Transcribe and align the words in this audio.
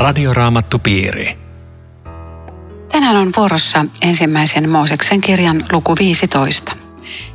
Radioraamattupiiri. 0.00 1.38
Tänään 2.92 3.16
on 3.16 3.32
vuorossa 3.36 3.84
ensimmäisen 4.02 4.70
Mooseksen 4.70 5.20
kirjan 5.20 5.64
luku 5.72 5.96
15. 5.98 6.76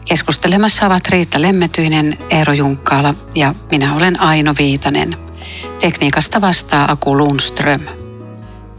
Keskustelemassa 0.08 0.86
ovat 0.86 1.08
Riitta 1.08 1.42
Lemmetyinen, 1.42 2.18
Eero 2.30 2.54
Junkkaala 2.54 3.14
ja 3.36 3.56
minä 3.72 3.96
olen 3.96 4.22
Aino 4.22 4.54
Viitanen. 4.60 5.18
Tekniikasta 5.80 6.42
vastaa 6.42 6.92
Aku 6.92 7.18
Lundström. 7.18 7.82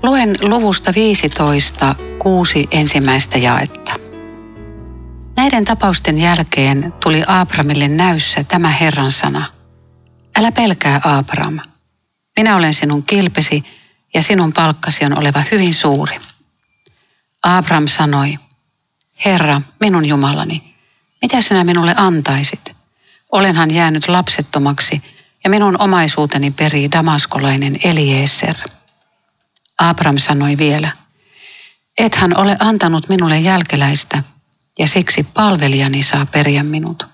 Luen 0.03 0.37
luvusta 0.43 0.93
15 0.95 1.95
kuusi 2.19 2.69
ensimmäistä 2.71 3.39
jaetta. 3.39 3.93
Näiden 5.37 5.65
tapausten 5.65 6.19
jälkeen 6.19 6.93
tuli 7.01 7.23
Aabramille 7.27 7.89
näyssä 7.89 8.45
tämä 8.45 8.69
Herran 8.69 9.13
sana. 9.13 9.45
Älä 10.39 10.53
pelkää 10.53 11.01
Aabram. 11.05 11.59
Minä 12.37 12.57
olen 12.57 12.75
sinun 12.75 13.03
kilpesi 13.03 13.65
ja 14.15 14.23
sinun 14.23 14.53
palkkasi 14.53 15.05
on 15.05 15.19
oleva 15.19 15.43
hyvin 15.53 15.75
suuri. 15.75 16.21
Abraham 17.43 17.87
sanoi, 17.87 18.39
Herra, 19.25 19.63
minun 19.81 20.07
Jumalani, 20.07 20.75
mitä 21.23 21.43
sinä 21.43 21.65
minulle 21.65 21.95
antaisit? 21.97 22.77
Olenhan 23.33 23.71
jäänyt 23.71 24.09
lapsettomaksi 24.09 25.03
ja 25.45 25.51
minun 25.51 25.83
omaisuuteni 25.83 26.51
perii 26.51 26.93
damaskolainen 26.93 27.79
Eliezer. 27.85 28.57
Abraham 29.79 30.19
sanoi 30.19 30.59
vielä, 30.59 30.91
ethän 31.99 32.37
ole 32.37 32.57
antanut 32.59 33.09
minulle 33.09 33.41
jälkeläistä 33.41 34.23
ja 34.79 34.87
siksi 34.87 35.23
palvelijani 35.35 36.03
saa 36.03 36.27
periä 36.27 36.63
minut. 36.63 37.07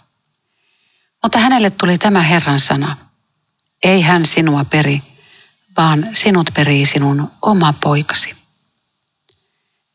Mutta 1.22 1.38
hänelle 1.38 1.70
tuli 1.70 1.98
tämä 1.98 2.20
Herran 2.20 2.60
sana, 2.60 2.96
ei 3.82 4.02
hän 4.02 4.26
sinua 4.26 4.64
peri, 4.64 5.02
vaan 5.76 6.08
sinut 6.12 6.50
perii 6.54 6.86
sinun 6.86 7.30
oma 7.42 7.74
poikasi. 7.80 8.36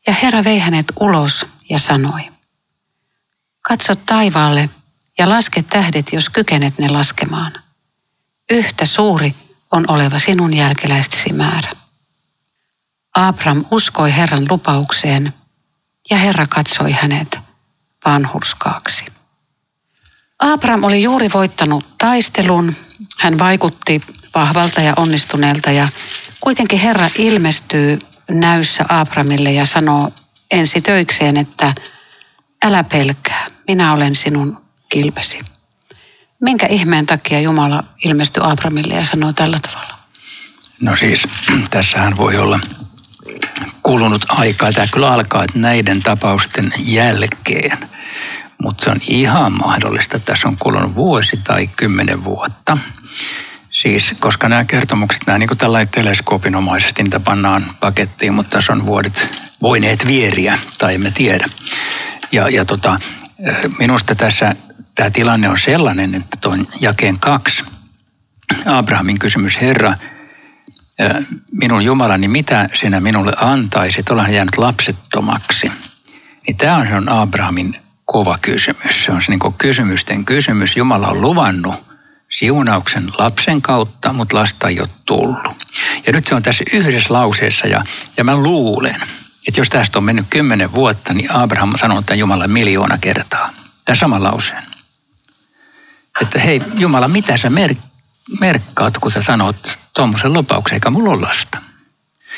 Ja 0.06 0.12
Herra 0.12 0.44
vei 0.44 0.58
hänet 0.58 0.86
ulos 1.00 1.46
ja 1.70 1.78
sanoi, 1.78 2.30
katso 3.60 3.94
taivaalle 3.94 4.70
ja 5.18 5.28
laske 5.28 5.62
tähdet, 5.62 6.12
jos 6.12 6.28
kykenet 6.28 6.78
ne 6.78 6.88
laskemaan. 6.88 7.52
Yhtä 8.50 8.86
suuri 8.86 9.34
on 9.70 9.90
oleva 9.90 10.18
sinun 10.18 10.54
jälkeläistesi 10.54 11.32
määrä. 11.32 11.72
Abram 13.14 13.64
uskoi 13.70 14.16
Herran 14.16 14.46
lupaukseen 14.50 15.34
ja 16.10 16.16
Herra 16.16 16.46
katsoi 16.46 16.92
hänet 16.92 17.38
vanhurskaaksi. 18.04 19.04
Abram 20.38 20.84
oli 20.84 21.02
juuri 21.02 21.30
voittanut 21.34 21.98
taistelun. 21.98 22.76
Hän 23.18 23.38
vaikutti 23.38 24.00
vahvalta 24.34 24.80
ja 24.80 24.92
onnistuneelta 24.96 25.70
ja 25.70 25.88
kuitenkin 26.40 26.78
Herra 26.78 27.08
ilmestyy 27.18 27.98
näyssä 28.30 28.84
Abramille 28.88 29.52
ja 29.52 29.66
sanoo 29.66 30.12
ensi 30.50 30.80
töikseen, 30.80 31.36
että 31.36 31.74
älä 32.64 32.84
pelkää, 32.84 33.46
minä 33.68 33.92
olen 33.92 34.14
sinun 34.14 34.60
kilpesi. 34.88 35.38
Minkä 36.40 36.66
ihmeen 36.66 37.06
takia 37.06 37.40
Jumala 37.40 37.84
ilmestyi 38.04 38.42
Abramille 38.46 38.94
ja 38.94 39.04
sanoi 39.04 39.34
tällä 39.34 39.58
tavalla? 39.62 39.98
No 40.80 40.96
siis, 40.96 41.22
tässähän 41.70 42.16
voi 42.16 42.36
olla 42.36 42.60
kulunut 43.82 44.24
aikaa. 44.28 44.72
Tämä 44.72 44.86
kyllä 44.92 45.12
alkaa 45.12 45.44
näiden 45.54 46.02
tapausten 46.02 46.72
jälkeen. 46.78 47.78
Mutta 48.62 48.84
se 48.84 48.90
on 48.90 49.00
ihan 49.08 49.52
mahdollista, 49.52 50.16
että 50.16 50.32
tässä 50.32 50.48
on 50.48 50.56
kulunut 50.56 50.94
vuosi 50.94 51.36
tai 51.44 51.66
kymmenen 51.76 52.24
vuotta– 52.24 52.78
Siis, 53.82 54.12
koska 54.20 54.48
nämä 54.48 54.64
kertomukset, 54.64 55.22
nämä 55.26 55.38
niin 55.38 55.48
kuin 55.48 55.58
tällainen 55.58 55.88
teleskoopinomaisesti, 55.88 57.02
niitä 57.02 57.20
pannaan 57.20 57.64
pakettiin, 57.80 58.34
mutta 58.34 58.56
tässä 58.56 58.72
on 58.72 58.86
vuodet 58.86 59.46
voineet 59.62 60.06
vieriä, 60.06 60.58
tai 60.78 60.94
emme 60.94 61.10
tiedä. 61.10 61.44
Ja, 62.32 62.48
ja 62.48 62.64
tota, 62.64 63.00
minusta 63.78 64.14
tässä 64.14 64.56
tämä 64.94 65.10
tilanne 65.10 65.48
on 65.48 65.58
sellainen, 65.58 66.14
että 66.14 66.38
tuon 66.40 66.68
jakeen 66.80 67.18
kaksi, 67.18 67.64
Abrahamin 68.66 69.18
kysymys, 69.18 69.60
Herra, 69.60 69.94
minun 71.52 71.84
Jumalani, 71.84 72.28
mitä 72.28 72.68
sinä 72.74 73.00
minulle 73.00 73.32
antaisit, 73.40 74.10
olen 74.10 74.34
jäänyt 74.34 74.58
lapsettomaksi. 74.58 75.72
Niin 76.46 76.56
tämä 76.56 76.86
on 76.96 77.08
Abrahamin 77.08 77.74
kova 78.04 78.38
kysymys. 78.42 79.04
Se 79.04 79.12
on 79.12 79.22
se 79.22 79.30
niin 79.30 79.54
kysymysten 79.58 80.24
kysymys. 80.24 80.76
Jumala 80.76 81.08
on 81.08 81.20
luvannut 81.20 81.87
siunauksen 82.28 83.12
lapsen 83.18 83.62
kautta, 83.62 84.12
mutta 84.12 84.36
lasta 84.36 84.68
ei 84.68 84.80
ole 84.80 84.88
tullut. 85.06 85.66
Ja 86.06 86.12
nyt 86.12 86.26
se 86.26 86.34
on 86.34 86.42
tässä 86.42 86.64
yhdessä 86.72 87.14
lauseessa 87.14 87.66
ja, 87.66 87.84
ja 88.16 88.24
mä 88.24 88.36
luulen, 88.36 89.02
että 89.48 89.60
jos 89.60 89.68
tästä 89.68 89.98
on 89.98 90.04
mennyt 90.04 90.26
kymmenen 90.30 90.72
vuotta, 90.72 91.14
niin 91.14 91.30
Abraham 91.32 91.76
sanoo 91.76 92.02
tämän 92.02 92.18
Jumala 92.18 92.48
miljoona 92.48 92.98
kertaa. 92.98 93.50
Tämä 93.84 93.96
sama 93.96 94.22
lauseen. 94.22 94.62
Että 96.20 96.38
hei 96.38 96.62
Jumala, 96.78 97.08
mitä 97.08 97.36
sä 97.36 97.50
mer- 97.50 97.74
merkkaat, 98.40 98.98
kun 98.98 99.12
sä 99.12 99.22
sanot 99.22 99.78
tuommoisen 99.94 100.32
lupauksen, 100.32 100.74
eikä 100.74 100.90
mulla 100.90 101.10
ole 101.10 101.20
lasta. 101.20 101.58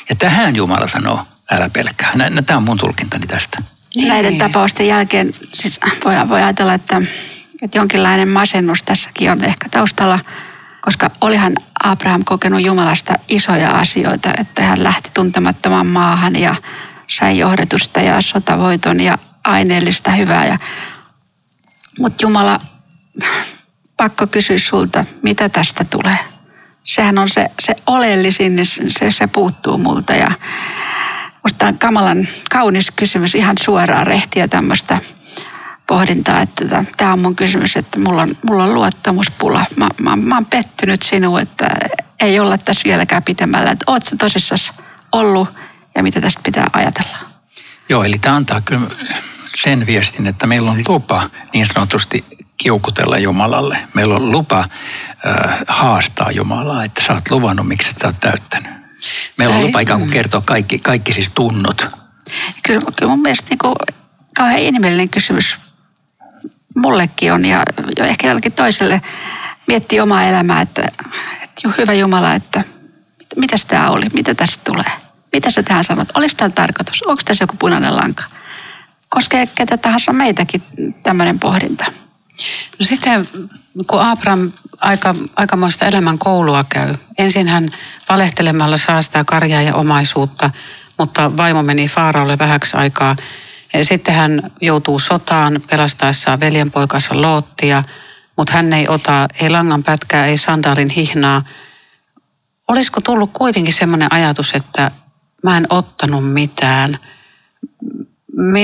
Ja 0.08 0.16
tähän 0.16 0.56
Jumala 0.56 0.88
sanoo, 0.88 1.26
älä 1.50 1.70
pelkää. 1.70 2.12
Tämä 2.46 2.56
on 2.56 2.64
mun 2.64 2.78
tulkintani 2.78 3.26
tästä. 3.26 3.62
Näiden 3.96 4.38
tapausten 4.38 4.86
jälkeen 4.86 5.34
siis 5.52 5.80
voi, 6.04 6.28
voi 6.28 6.42
ajatella, 6.42 6.74
että 6.74 7.02
että 7.62 7.78
jonkinlainen 7.78 8.28
masennus 8.28 8.82
tässäkin 8.82 9.31
on 9.31 9.44
ehkä 9.44 9.69
taustalla, 9.71 10.19
koska 10.81 11.10
olihan 11.21 11.53
Abraham 11.84 12.25
kokenut 12.25 12.60
Jumalasta 12.60 13.15
isoja 13.28 13.71
asioita, 13.71 14.31
että 14.38 14.62
hän 14.62 14.84
lähti 14.84 15.10
tuntemattomaan 15.15 15.87
maahan 15.87 16.37
ja 16.37 16.54
sai 17.06 17.38
johdetusta 17.38 18.00
ja 18.00 18.20
sotavoiton 18.20 19.00
ja 19.00 19.19
aineellista 19.44 20.10
hyvää. 20.10 20.47
Ja... 20.47 20.59
Mutta 21.99 22.25
Jumala, 22.25 22.60
pakko 23.97 24.26
kysyä 24.26 24.59
sulta, 24.59 25.04
mitä 25.22 25.49
tästä 25.49 25.84
tulee? 25.84 26.19
Sehän 26.84 27.19
on 27.19 27.28
se, 27.28 27.47
se 27.60 27.76
oleellisin, 27.87 28.56
niin 28.56 28.66
se, 28.66 29.10
se 29.10 29.26
puuttuu 29.26 29.78
multa 29.78 30.12
ja 30.12 30.31
musta 31.43 31.66
on 31.66 31.78
kamalan 31.78 32.28
kaunis 32.50 32.91
kysymys, 32.91 33.34
ihan 33.34 33.56
suoraan 33.65 34.06
rehtiä 34.06 34.49
tämmöistä 34.49 34.99
pohdintaa, 35.90 36.40
että 36.40 36.64
tota, 36.64 36.84
tämä 36.96 37.12
on 37.12 37.18
mun 37.18 37.36
kysymys, 37.36 37.76
että 37.76 37.98
mulla 37.98 38.22
on, 38.22 38.36
mulla 38.46 38.64
on 38.64 38.74
luottamuspula. 38.74 39.64
Mä, 39.76 39.88
mä, 40.00 40.16
mä 40.16 40.34
oon 40.34 40.46
pettynyt 40.46 41.02
sinuun, 41.02 41.40
että 41.40 41.66
ei 42.20 42.40
olla 42.40 42.58
tässä 42.58 42.84
vieläkään 42.84 43.22
pitemmällä. 43.22 43.70
Että 43.70 43.84
oot 43.86 44.04
sä 44.04 44.16
tosissaan 44.16 44.60
ollut 45.12 45.48
ja 45.94 46.02
mitä 46.02 46.20
tästä 46.20 46.40
pitää 46.44 46.66
ajatella? 46.72 47.18
Joo, 47.88 48.04
eli 48.04 48.18
tämä 48.18 48.36
antaa 48.36 48.60
kyllä 48.60 48.86
sen 49.62 49.86
viestin, 49.86 50.26
että 50.26 50.46
meillä 50.46 50.70
on 50.70 50.84
lupa 50.88 51.30
niin 51.52 51.66
sanotusti 51.66 52.24
kiukutella 52.56 53.18
Jumalalle. 53.18 53.78
Meillä 53.94 54.14
on 54.14 54.32
lupa 54.32 54.58
äh, 54.58 55.58
haastaa 55.68 56.30
Jumalaa, 56.30 56.84
että 56.84 57.02
sä 57.06 57.12
oot 57.12 57.30
luvannut, 57.30 57.68
miksi 57.68 57.90
et 57.90 57.98
sä 57.98 58.06
oot 58.06 58.20
täyttänyt. 58.20 58.72
Meillä 59.36 59.56
on 59.56 59.62
lupa 59.62 59.80
ikään 59.80 60.00
kuin 60.00 60.10
kertoa 60.10 60.40
kaikki, 60.40 60.78
kaikki 60.78 61.12
siis 61.12 61.30
tunnut. 61.34 61.86
Kyllä, 62.62 62.80
kyllä 62.96 63.10
mun 63.10 63.22
mielestä 63.22 63.50
niin 63.50 63.58
kuin, 63.58 63.74
kauhean 64.36 64.60
inhimillinen 64.60 65.08
kysymys 65.08 65.58
mullekin 66.76 67.32
on 67.32 67.44
ja 67.44 67.62
jo 67.98 68.04
ehkä 68.04 68.28
jollekin 68.28 68.53
toiselle 68.53 69.03
miettii 69.66 70.00
omaa 70.00 70.25
elämää, 70.25 70.60
että, 70.60 70.82
että 71.42 71.69
hyvä 71.78 71.92
Jumala, 71.92 72.34
että 72.34 72.64
mitä 73.36 73.56
tämä 73.69 73.91
oli, 73.91 74.06
mitä 74.12 74.34
tästä 74.34 74.64
tulee, 74.64 74.92
mitä 75.32 75.50
sä 75.50 75.62
tähän 75.62 75.84
sanot, 75.84 76.08
olisi 76.14 76.36
tämä 76.36 76.50
tarkoitus, 76.50 77.03
onko 77.03 77.22
tässä 77.25 77.42
joku 77.42 77.56
punainen 77.58 77.97
lanka. 77.97 78.25
Koskee 79.08 79.46
ketä 79.55 79.76
tahansa 79.76 80.12
meitäkin 80.12 80.62
tämmöinen 81.02 81.38
pohdinta. 81.38 81.84
No 82.78 82.87
sitten 82.87 83.28
kun 83.87 84.00
Abraham 84.00 84.52
aika, 84.81 85.14
aikamoista 85.37 85.87
elämän 85.87 86.19
koulua 86.19 86.64
käy. 86.69 86.94
Ensin 87.19 87.49
hän 87.49 87.69
valehtelemalla 88.08 88.76
saastaa 88.76 89.25
karjaa 89.25 89.62
ja 89.62 89.75
omaisuutta, 89.75 90.50
mutta 90.99 91.37
vaimo 91.37 91.62
meni 91.62 91.88
Faaraolle 91.88 92.38
vähäksi 92.38 92.76
aikaa 92.76 93.17
sitten 93.82 94.14
hän 94.14 94.50
joutuu 94.61 94.99
sotaan 94.99 95.62
pelastaessaan 95.70 96.40
veljenpoikansa 96.40 97.22
Loottia, 97.22 97.84
mutta 98.37 98.52
hän 98.52 98.72
ei 98.72 98.88
ota 98.88 99.28
ei 99.40 99.50
langan 99.50 99.82
pätkää, 99.82 100.26
ei 100.26 100.38
sandaalin 100.38 100.88
hihnaa. 100.88 101.43
Olisiko 102.69 103.00
tullut 103.00 103.31
kuitenkin 103.32 103.75
semmoinen 103.75 104.12
ajatus, 104.12 104.52
että 104.55 104.90
mä 105.43 105.56
en 105.56 105.67
ottanut 105.70 106.32
mitään, 106.32 106.99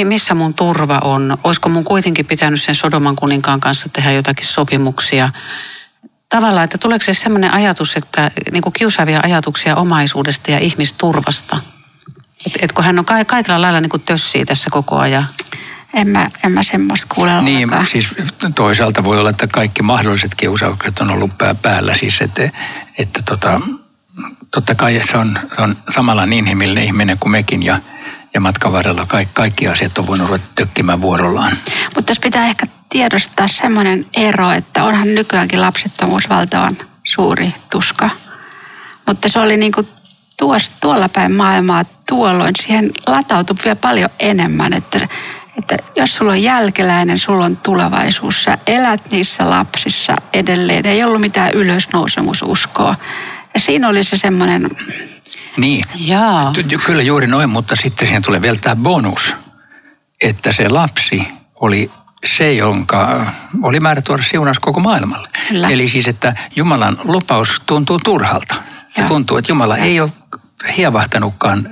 missä 0.05 0.35
mun 0.35 0.55
turva 0.55 0.99
on? 0.99 1.38
Olisiko 1.44 1.69
mun 1.69 1.85
kuitenkin 1.85 2.26
pitänyt 2.26 2.62
sen 2.62 2.75
Sodoman 2.75 3.17
kuninkaan 3.17 3.61
kanssa 3.61 3.88
tehdä 3.88 4.12
jotakin 4.12 4.47
sopimuksia? 4.47 5.31
Tavallaan, 6.29 6.64
että 6.64 6.79
tuleeko 6.79 7.05
se 7.05 7.14
semmoinen 7.14 7.55
ajatus, 7.55 7.97
että 7.97 8.31
niin 8.53 8.62
kiusaavia 8.73 9.20
ajatuksia 9.25 9.76
omaisuudesta 9.76 10.50
ja 10.50 10.58
ihmisturvasta– 10.58 11.58
että 12.46 12.58
et 12.62 12.72
kun 12.72 12.84
hän 12.84 12.98
on 12.98 13.04
ka- 13.04 13.25
kaikilla 13.25 13.60
lailla 13.60 13.81
niin 13.81 13.90
kuin 13.90 14.02
tössii 14.02 14.44
tässä 14.44 14.70
koko 14.70 14.98
ajan. 14.98 15.26
En 15.94 16.08
mä, 16.08 16.31
en 16.44 16.52
mä 16.52 16.62
semmoista 16.62 17.06
kuule 17.14 17.43
Niin, 17.43 17.70
siis 17.90 18.08
toisaalta 18.54 19.04
voi 19.04 19.19
olla, 19.19 19.31
että 19.31 19.46
kaikki 19.46 19.82
mahdolliset 19.82 20.34
kiusaukset 20.34 20.98
on 20.98 21.10
ollut 21.10 21.38
pää 21.38 21.54
päällä. 21.54 21.94
Siis 21.94 22.20
että, 22.20 22.50
että 22.98 23.22
tota, 23.22 23.60
totta 24.50 24.75
kai 24.75 25.00
se 25.10 25.16
on, 25.19 25.38
se 25.56 25.62
on 25.62 25.76
samalla 25.88 26.25
inhimillinen 26.25 26.84
ihminen 26.84 27.19
kuin 27.19 27.31
mekin 27.31 27.62
ja, 27.62 27.81
ja 28.34 28.40
matkan 28.40 28.72
varrella 28.72 29.06
kaikki, 29.06 29.34
kaikki 29.34 29.69
asiat 29.69 29.98
on 29.98 30.06
voinut 30.06 30.26
ruveta 30.28 30.44
tökkimään 30.54 31.00
vuorollaan. 31.00 31.58
Mutta 31.94 32.02
tässä 32.02 32.22
pitää 32.22 32.46
ehkä 32.46 32.66
tiedostaa 32.88 33.48
semmoinen 33.48 34.06
ero, 34.16 34.50
että 34.50 34.84
onhan 34.84 35.14
nykyäänkin 35.14 35.60
lapsettomuus 35.60 36.28
valtavan 36.28 36.78
suuri 37.04 37.54
tuska. 37.70 38.10
Mutta 39.06 39.28
se 39.28 39.38
oli 39.38 39.56
niin 39.56 39.72
kuin 39.72 39.88
tuossa, 40.38 40.73
tuolla 40.81 41.09
päin 41.09 41.35
maailmaa 41.35 41.85
tuolloin, 42.09 42.55
siihen 42.56 42.91
latautui 43.06 43.56
vielä 43.65 43.77
paljon 43.77 44.11
enemmän, 44.21 44.73
että, 44.73 45.09
että 45.59 45.77
jos 45.97 46.15
sulla 46.15 46.33
on 46.33 46.43
jälkeläinen, 46.43 47.19
sulla 47.19 47.44
on 47.44 47.56
tulevaisuus, 47.56 48.43
sä 48.43 48.59
elät 48.67 49.11
niissä 49.11 49.50
lapsissa 49.50 50.17
edelleen, 50.33 50.87
ei 50.87 51.05
ollut 51.05 51.21
mitään 51.21 51.53
ylösnousemususkoa. 51.53 52.94
Ja 53.55 53.61
siinä 53.61 53.88
oli 53.88 54.05
se 54.05 54.17
semmoinen... 54.17 54.71
Niin, 55.56 55.85
Jaa. 55.94 56.53
kyllä 56.85 57.03
juuri 57.03 57.27
noin, 57.27 57.50
mutta 57.50 57.77
sitten 57.77 58.09
siihen 58.09 58.23
tulee 58.23 58.43
vielä 58.43 58.59
tämä 58.61 58.77
bonus, 58.77 59.35
että 60.21 60.53
se 60.53 60.69
lapsi 60.69 61.29
oli 61.61 61.91
se, 62.25 62.53
jonka 62.53 63.27
oli 63.62 63.81
määrä 63.81 64.03
tuoda 64.03 64.23
siunaus 64.23 64.59
koko 64.59 64.81
maailmalle. 64.81 65.29
Kyllä. 65.49 65.69
Eli 65.69 65.89
siis, 65.89 66.09
että 66.09 66.35
Jumalan 66.56 66.99
lupaus 67.05 67.62
tuntuu 67.67 67.99
turhalta. 67.99 68.55
Se 68.89 69.00
Joo. 69.00 69.09
tuntuu, 69.09 69.37
että 69.37 69.53
Jumala 69.53 69.77
ei 69.77 70.00
ole 70.00 70.11
hievahtanutkaan 70.76 71.69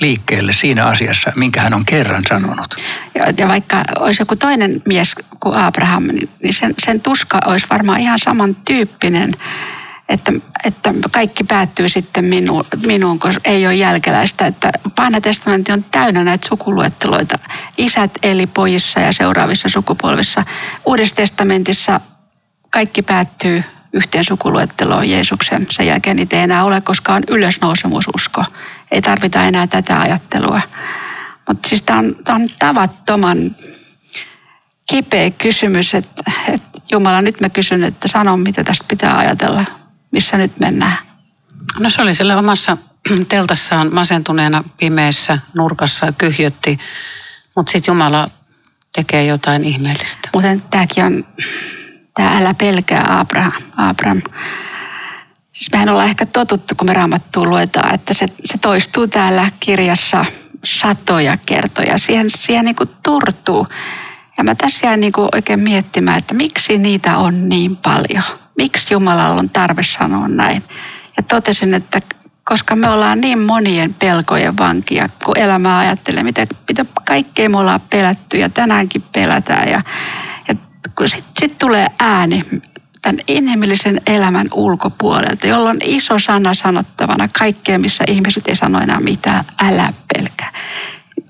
liikkeelle 0.00 0.52
siinä 0.52 0.86
asiassa, 0.86 1.32
minkä 1.36 1.60
hän 1.60 1.74
on 1.74 1.84
kerran 1.84 2.22
sanonut. 2.28 2.74
Ja, 3.14 3.32
ja 3.38 3.48
vaikka 3.48 3.82
olisi 3.98 4.22
joku 4.22 4.36
toinen 4.36 4.82
mies 4.86 5.14
kuin 5.40 5.56
Abraham, 5.56 6.06
niin 6.06 6.28
niin 6.42 6.54
sen, 6.54 6.74
sen 6.84 7.00
tuska 7.00 7.38
olisi 7.46 7.66
varmaan 7.70 8.00
ihan 8.00 8.18
samantyyppinen, 8.18 9.32
että, 10.08 10.32
että 10.64 10.94
kaikki 11.10 11.44
päättyy 11.44 11.88
sitten 11.88 12.24
minu, 12.24 12.66
minuun, 12.86 13.18
koska 13.18 13.50
ei 13.50 13.66
ole 13.66 13.74
jälkeläistä. 13.74 14.46
Että 14.46 14.70
Vanha 14.98 15.20
testamentti 15.20 15.72
on 15.72 15.84
täynnä 15.90 16.24
näitä 16.24 16.48
sukuluetteloita. 16.48 17.38
Isät 17.78 18.10
eli 18.22 18.46
pojissa 18.46 19.00
ja 19.00 19.12
seuraavissa 19.12 19.68
sukupolvissa. 19.68 20.44
Uudessa 20.84 21.16
testamentissa 21.16 22.00
kaikki 22.70 23.02
päättyy 23.02 23.64
yhteen 23.92 24.24
sukuluetteloon 24.24 25.10
Jeesuksen. 25.10 25.66
Sen 25.70 25.86
jälkeen 25.86 26.16
niitä 26.16 26.36
ei 26.36 26.42
enää 26.42 26.64
ole, 26.64 26.80
koska 26.80 27.14
on 27.14 27.22
ylösnousemususko. 27.28 28.44
Ei 28.90 29.02
tarvita 29.02 29.42
enää 29.42 29.66
tätä 29.66 30.00
ajattelua. 30.00 30.60
Mutta 31.48 31.68
siis 31.68 31.82
tämä 31.82 31.98
on, 31.98 32.16
tää 32.24 32.34
on 32.34 32.48
tavattoman 32.58 33.38
kipeä 34.90 35.30
kysymys, 35.30 35.94
että, 35.94 36.32
että 36.48 36.78
Jumala, 36.92 37.22
nyt 37.22 37.40
mä 37.40 37.48
kysyn, 37.48 37.84
että 37.84 38.08
sano, 38.08 38.36
mitä 38.36 38.64
tästä 38.64 38.84
pitää 38.88 39.18
ajatella, 39.18 39.64
missä 40.10 40.36
nyt 40.38 40.60
mennään. 40.60 40.98
No 41.78 41.90
se 41.90 42.02
oli 42.02 42.14
siellä 42.14 42.38
omassa 42.38 42.76
teltassaan 43.28 43.94
masentuneena 43.94 44.64
pimeässä 44.80 45.38
nurkassa 45.54 46.12
kyhjötti, 46.18 46.78
mutta 47.56 47.72
sitten 47.72 47.92
Jumala 47.92 48.30
tekee 48.92 49.26
jotain 49.26 49.64
ihmeellistä. 49.64 50.28
Muuten 50.32 50.62
tämäkin 50.70 51.04
on, 51.04 51.24
tämä 52.14 52.38
älä 52.38 52.54
pelkää 52.54 53.18
Abraham. 53.20 53.62
Abraham. 53.76 54.22
Siis 55.52 55.72
mehän 55.72 55.88
ollaan 55.88 56.08
ehkä 56.08 56.26
totuttu, 56.26 56.74
kun 56.74 56.86
me 56.86 56.94
raamattua 56.94 57.44
luetaan, 57.44 57.94
että 57.94 58.14
se, 58.14 58.26
se 58.44 58.58
toistuu 58.58 59.06
täällä 59.06 59.50
kirjassa 59.60 60.24
satoja 60.64 61.36
kertoja. 61.46 61.98
Siihen, 61.98 62.30
siihen 62.30 62.64
niin 62.64 62.76
kuin 62.76 62.90
turtuu. 63.02 63.66
Ja 64.38 64.44
mä 64.44 64.54
tässä 64.54 64.86
jäin 64.86 65.00
niin 65.00 65.12
kuin 65.12 65.28
oikein 65.34 65.60
miettimään, 65.60 66.18
että 66.18 66.34
miksi 66.34 66.78
niitä 66.78 67.16
on 67.16 67.48
niin 67.48 67.76
paljon. 67.76 68.24
Miksi 68.56 68.94
Jumalalla 68.94 69.40
on 69.40 69.50
tarve 69.50 69.82
sanoa 69.82 70.28
näin. 70.28 70.62
Ja 71.16 71.22
totesin, 71.22 71.74
että 71.74 72.00
koska 72.44 72.76
me 72.76 72.90
ollaan 72.90 73.20
niin 73.20 73.38
monien 73.38 73.94
pelkojen 73.94 74.58
vankia, 74.58 75.08
kun 75.24 75.38
elämää 75.38 75.78
ajattelee, 75.78 76.22
mitä, 76.22 76.46
mitä 76.68 76.84
kaikkea 77.04 77.48
me 77.48 77.58
ollaan 77.58 77.80
pelätty 77.90 78.38
ja 78.38 78.48
tänäänkin 78.48 79.02
pelätään. 79.12 79.68
Ja 79.68 79.82
kun 80.96 81.08
sitten 81.08 81.32
sit 81.38 81.58
tulee 81.58 81.86
ääni 82.00 82.44
tämän 83.02 83.20
inhimillisen 83.28 84.00
elämän 84.06 84.48
ulkopuolelta, 84.52 85.46
jolla 85.46 85.70
on 85.70 85.78
iso 85.84 86.18
sana 86.18 86.54
sanottavana 86.54 87.28
kaikkea, 87.38 87.78
missä 87.78 88.04
ihmiset 88.08 88.48
ei 88.48 88.56
sano 88.56 88.80
enää 88.80 89.00
mitään, 89.00 89.44
älä 89.62 89.92
pelkää. 90.14 90.52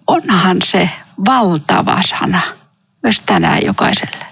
Onhan 0.07 0.57
se 0.65 0.91
valtava 1.25 2.03
sana 2.09 2.41
myös 3.03 3.21
tänään 3.21 3.65
jokaiselle. 3.65 4.27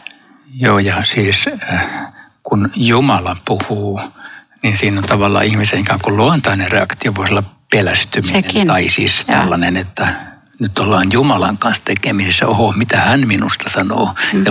Joo, 0.55 0.79
ja 0.79 1.05
siis 1.05 1.45
äh, 1.73 1.85
kun 2.43 2.71
Jumala 2.77 3.37
puhuu, 3.45 4.01
niin 4.63 4.77
siinä 4.77 4.99
on 4.99 5.05
tavallaan 5.05 5.45
ihmisen 5.45 5.81
ikään 5.81 6.01
kuin 6.03 6.17
luontainen 6.17 6.71
reaktio, 6.71 7.15
voisi 7.15 7.33
olla 7.33 7.43
pelästyminen. 7.71 8.43
Sekin. 8.43 8.67
Tai 8.67 8.89
siis 8.91 9.25
Joo. 9.29 9.39
tällainen, 9.39 9.77
että 9.77 10.09
nyt 10.61 10.79
ollaan 10.79 11.13
Jumalan 11.13 11.59
kanssa 11.59 11.83
tekemisissä, 11.85 12.47
oho, 12.47 12.73
mitä 12.73 12.97
hän 13.01 13.27
minusta 13.27 13.71
sanoo. 13.71 14.15
Mm. 14.33 14.45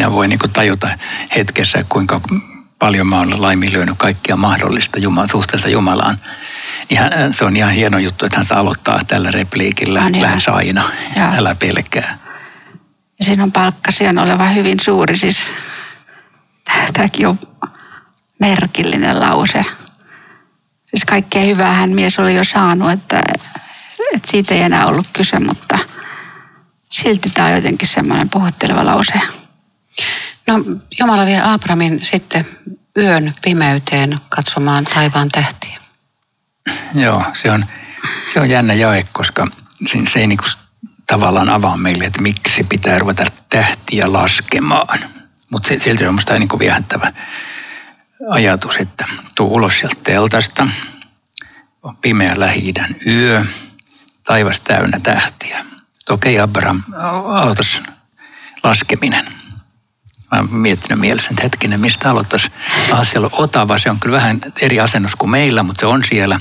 Ja, 0.00 0.12
voi 0.12 0.28
niin 0.28 0.38
kuin 0.38 0.52
tajuta 0.52 0.88
hetkessä, 1.36 1.84
kuinka 1.88 2.20
paljon 2.78 3.06
mä 3.06 3.18
oon 3.18 3.42
laiminlyönyt 3.42 3.98
kaikkia 3.98 4.36
mahdollista 4.36 4.98
Jumala, 4.98 5.26
suhteessa 5.26 5.68
Jumalaan. 5.68 6.18
Niin 6.90 7.00
hän, 7.00 7.34
se 7.34 7.44
on 7.44 7.56
ihan 7.56 7.72
hieno 7.72 7.98
juttu, 7.98 8.26
että 8.26 8.38
hän 8.38 8.46
saa 8.46 8.58
aloittaa 8.58 9.00
tällä 9.06 9.30
repliikillä 9.30 10.04
On 10.04 10.22
lähes 10.22 10.48
aina. 10.48 10.82
Joo. 11.16 11.28
Älä 11.36 11.54
pelkää. 11.54 12.18
Ja 13.18 13.24
siinä 13.24 13.42
on 13.42 13.52
palkkasijan 13.52 14.18
oleva 14.18 14.48
hyvin 14.48 14.80
suuri. 14.80 15.16
Siis 15.16 15.38
tämäkin 16.92 17.28
on 17.28 17.38
merkillinen 18.38 19.20
lause. 19.20 19.64
Siis 20.86 21.04
kaikkea 21.06 21.42
hyvää 21.42 21.72
hän 21.72 21.90
mies 21.90 22.18
oli 22.18 22.36
jo 22.36 22.44
saanut, 22.44 22.90
että, 22.90 23.20
että 24.14 24.30
siitä 24.30 24.54
ei 24.54 24.62
enää 24.62 24.86
ollut 24.86 25.06
kyse, 25.12 25.38
mutta 25.38 25.78
silti 26.88 27.30
tämä 27.30 27.48
on 27.48 27.54
jotenkin 27.54 27.88
semmoinen 27.88 28.30
puhutteleva 28.30 28.84
lause. 28.84 29.20
No 30.46 30.54
Jumala 30.98 31.26
vie 31.26 31.40
Abramin 31.44 32.04
sitten 32.04 32.46
yön 32.98 33.32
pimeyteen 33.44 34.18
katsomaan 34.28 34.84
taivaan 34.84 35.28
tähtiä. 35.28 35.78
Joo, 36.94 37.24
se 37.32 37.50
on, 37.50 37.66
se 38.32 38.40
on 38.40 38.50
jännä 38.50 38.74
jae, 38.74 39.04
koska 39.12 39.48
se, 39.86 39.98
se 40.12 40.18
ei 40.18 40.26
niinku 40.26 40.44
tavallaan 41.06 41.48
avaa 41.48 41.76
meille, 41.76 42.04
että 42.04 42.22
miksi 42.22 42.64
pitää 42.64 42.98
ruveta 42.98 43.24
tähtiä 43.50 44.12
laskemaan. 44.12 44.98
Mutta 45.50 45.68
silti 45.68 46.06
on 46.06 46.14
musta 46.14 46.38
niinku 46.38 46.58
viehättävä 46.58 47.12
ajatus, 48.30 48.76
että 48.76 49.04
tuu 49.36 49.54
ulos 49.54 49.78
sieltä 49.78 49.96
teltasta, 50.04 50.68
on 51.82 51.96
pimeä 51.96 52.34
lähi 52.36 52.74
yö, 53.06 53.44
taivas 54.24 54.60
täynnä 54.60 55.00
tähtiä. 55.02 55.64
Okei, 56.10 56.40
Abraham, 56.40 56.82
aloitas 57.26 57.80
laskeminen. 58.64 59.24
Mä 60.32 60.38
oon 60.38 60.54
miettinyt 60.54 61.00
mielessä, 61.00 61.28
että 61.30 61.42
hetkinen, 61.42 61.80
mistä 61.80 62.10
aloittaisi. 62.10 62.50
Ah, 62.92 63.08
siellä 63.08 63.26
on 63.32 63.44
Otava, 63.44 63.78
se 63.78 63.90
on 63.90 64.00
kyllä 64.00 64.16
vähän 64.16 64.40
eri 64.60 64.80
asennus 64.80 65.16
kuin 65.16 65.30
meillä, 65.30 65.62
mutta 65.62 65.80
se 65.80 65.86
on 65.86 66.04
siellä. 66.04 66.40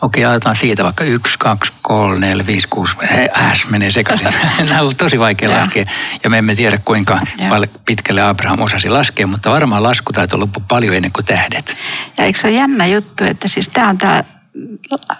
Okei, 0.00 0.24
aloitetaan 0.24 0.56
siitä 0.56 0.84
vaikka 0.84 1.04
yksi, 1.04 1.38
kaksi, 1.38 1.72
kolme, 1.82 2.18
neljä, 2.18 2.46
viisi, 2.46 2.68
kuusi. 2.68 2.96
Hei, 3.10 3.28
äs 3.34 3.66
menee 3.70 3.90
sekaisin. 3.90 4.28
Nämä 4.68 4.80
on 4.80 4.96
tosi 4.96 5.18
vaikea 5.18 5.50
Joo. 5.50 5.58
laskea. 5.58 5.84
Ja 6.24 6.30
me 6.30 6.38
emme 6.38 6.54
tiedä, 6.54 6.78
kuinka 6.78 7.20
paljon 7.48 7.70
pitkälle 7.86 8.22
Abraham 8.22 8.60
osasi 8.60 8.88
laskea, 8.88 9.26
mutta 9.26 9.50
varmaan 9.50 9.82
lasku 9.82 10.12
täytyy 10.12 10.38
loppu 10.38 10.62
paljon 10.68 10.94
ennen 10.94 11.12
kuin 11.12 11.26
tähdet. 11.26 11.76
Ja 12.18 12.24
eikö 12.24 12.40
se 12.40 12.46
ole 12.46 12.56
jännä 12.56 12.86
juttu, 12.86 13.24
että 13.24 13.48
siis 13.48 13.68
tämä 13.68 13.88
on 13.88 13.98
tämä, 13.98 14.24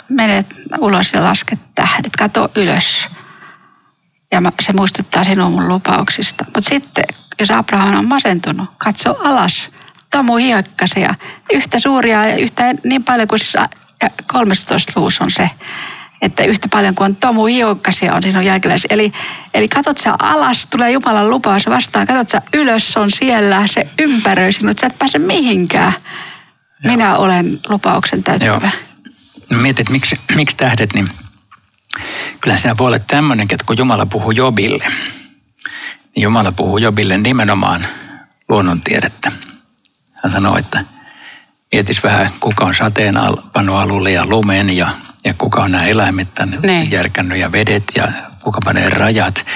menet 0.09 0.47
ulos 0.79 1.12
ja 1.12 1.23
lasket 1.23 1.59
tähdet, 1.75 2.17
kato 2.19 2.50
ylös. 2.57 3.07
Ja 4.33 4.41
mä, 4.41 4.53
se 4.62 4.73
muistuttaa 4.73 5.25
sinun 5.25 5.53
mun 5.53 5.69
lupauksista. 5.69 6.45
Mutta 6.45 6.61
sitten, 6.61 7.05
jos 7.41 7.50
Abraham 7.50 7.99
on 7.99 8.09
masentunut, 8.09 8.69
katso 8.79 9.17
alas. 9.23 9.71
Tomu 10.11 10.37
hiekkasia, 10.37 11.14
yhtä 11.53 11.79
suuria 11.79 12.26
ja 12.26 12.37
yhtä 12.37 12.75
niin 12.85 13.05
paljon 13.05 13.29
kuin 13.29 13.38
siis 13.38 13.57
a- 13.57 13.69
ja 14.03 14.11
13 14.26 14.93
luus 14.97 15.21
on 15.21 15.31
se, 15.31 15.50
että 16.23 16.45
yhtä 16.45 16.69
paljon 16.69 16.95
kuin 16.95 17.05
on 17.05 17.17
Tomu 17.17 17.47
hiukkasia 17.47 18.14
on 18.14 18.23
sinun 18.23 18.45
jälkeläisiä. 18.45 18.88
Eli, 18.91 19.12
eli 19.55 19.69
katot 19.69 19.99
sä 19.99 20.14
alas, 20.19 20.67
tulee 20.67 20.91
Jumalan 20.91 21.31
lupaus 21.31 21.67
vastaan, 21.67 22.07
katot 22.07 22.31
sä 22.31 22.43
ylös, 22.55 22.97
on 22.97 23.11
siellä, 23.11 23.67
se 23.67 23.87
ympäröi 23.99 24.53
sinut, 24.53 24.79
sä 24.79 24.87
et 24.87 24.99
pääse 24.99 25.19
mihinkään. 25.19 25.93
Minä 26.85 27.17
olen 27.17 27.61
lupauksen 27.69 28.23
täyttävä. 28.23 28.71
Joo. 28.73 28.93
Mietit, 29.50 29.90
miksi, 29.90 30.20
miksi 30.34 30.56
tähdet, 30.56 30.94
niin 30.94 31.08
kyllä 32.40 32.58
siinä 32.58 32.78
voi 32.78 32.86
olla 32.86 32.98
tämmöinenkin, 32.98 33.54
että 33.56 33.64
kun 33.66 33.78
Jumala 33.78 34.06
puhuu 34.06 34.30
Jobille, 34.30 34.84
niin 36.16 36.22
Jumala 36.22 36.52
puhuu 36.52 36.78
Jobille 36.78 37.18
nimenomaan 37.18 37.86
luonnontiedettä. 38.48 39.32
Hän 40.22 40.32
sanoo, 40.32 40.56
että 40.58 40.84
mietis 41.72 42.02
vähän, 42.02 42.30
kuka 42.40 42.64
on 42.64 42.74
sateen 42.74 43.16
al- 43.16 43.36
pannut 43.52 43.76
alulle 43.76 44.10
ja 44.10 44.26
lumen 44.26 44.76
ja, 44.76 44.88
ja 45.24 45.34
kuka 45.38 45.62
on 45.62 45.72
nämä 45.72 45.84
eläimet 45.84 46.34
tänne 46.34 46.58
Niin. 46.62 46.90
järkännyt 46.90 47.38
ja 47.38 47.52
vedet 47.52 47.84
ja 47.96 48.08
kuka 48.42 48.58
panee 48.64 48.90
rajat. 48.90 49.46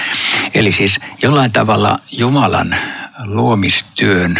Eli 0.53 0.71
siis 0.71 0.99
jollain 1.23 1.51
tavalla 1.51 1.99
Jumalan 2.11 2.75
luomistyön 3.25 4.39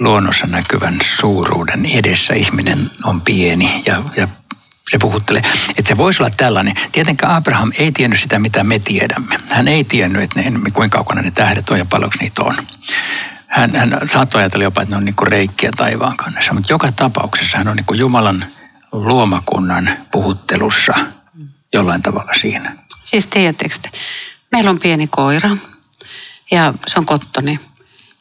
luonnossa 0.00 0.46
näkyvän 0.46 0.94
suuruuden 1.18 1.86
edessä 1.86 2.34
ihminen 2.34 2.90
on 3.04 3.20
pieni 3.20 3.82
ja, 3.86 4.02
ja 4.16 4.28
se 4.90 4.98
puhuttelee. 4.98 5.42
Että 5.76 5.88
se 5.88 5.96
voisi 5.96 6.22
olla 6.22 6.34
tällainen. 6.36 6.74
Tietenkään 6.92 7.34
Abraham 7.34 7.72
ei 7.78 7.92
tiennyt 7.92 8.20
sitä, 8.20 8.38
mitä 8.38 8.64
me 8.64 8.78
tiedämme. 8.78 9.40
Hän 9.48 9.68
ei 9.68 9.84
tiennyt, 9.84 10.22
että 10.22 10.40
ne, 10.40 10.70
kuinka 10.72 10.98
kaukana 10.98 11.22
ne 11.22 11.30
tähdet 11.30 11.70
on 11.70 11.78
ja 11.78 11.84
paljonko 11.84 12.16
niitä 12.20 12.42
on. 12.42 12.56
Hän, 13.46 13.74
hän 13.74 13.98
saattoi 14.12 14.40
ajatella 14.40 14.64
jopa, 14.64 14.82
että 14.82 14.94
ne 14.94 14.96
on 14.96 15.04
niin 15.04 15.14
reikkiä 15.28 15.70
taivaan 15.76 16.16
kannessa. 16.16 16.52
Mutta 16.52 16.72
joka 16.72 16.92
tapauksessa 16.92 17.58
hän 17.58 17.68
on 17.68 17.76
niin 17.76 17.98
Jumalan 17.98 18.44
luomakunnan 18.92 19.88
puhuttelussa 20.12 20.92
jollain 21.72 22.02
tavalla 22.02 22.32
siinä. 22.40 22.76
Siis 23.04 23.26
tiedättekö 23.26 23.74
te, 23.82 23.90
meillä 24.52 24.70
on 24.70 24.78
pieni 24.78 25.06
koira 25.06 25.56
ja 26.50 26.74
se 26.86 26.98
on 26.98 27.06
kottoni. 27.06 27.60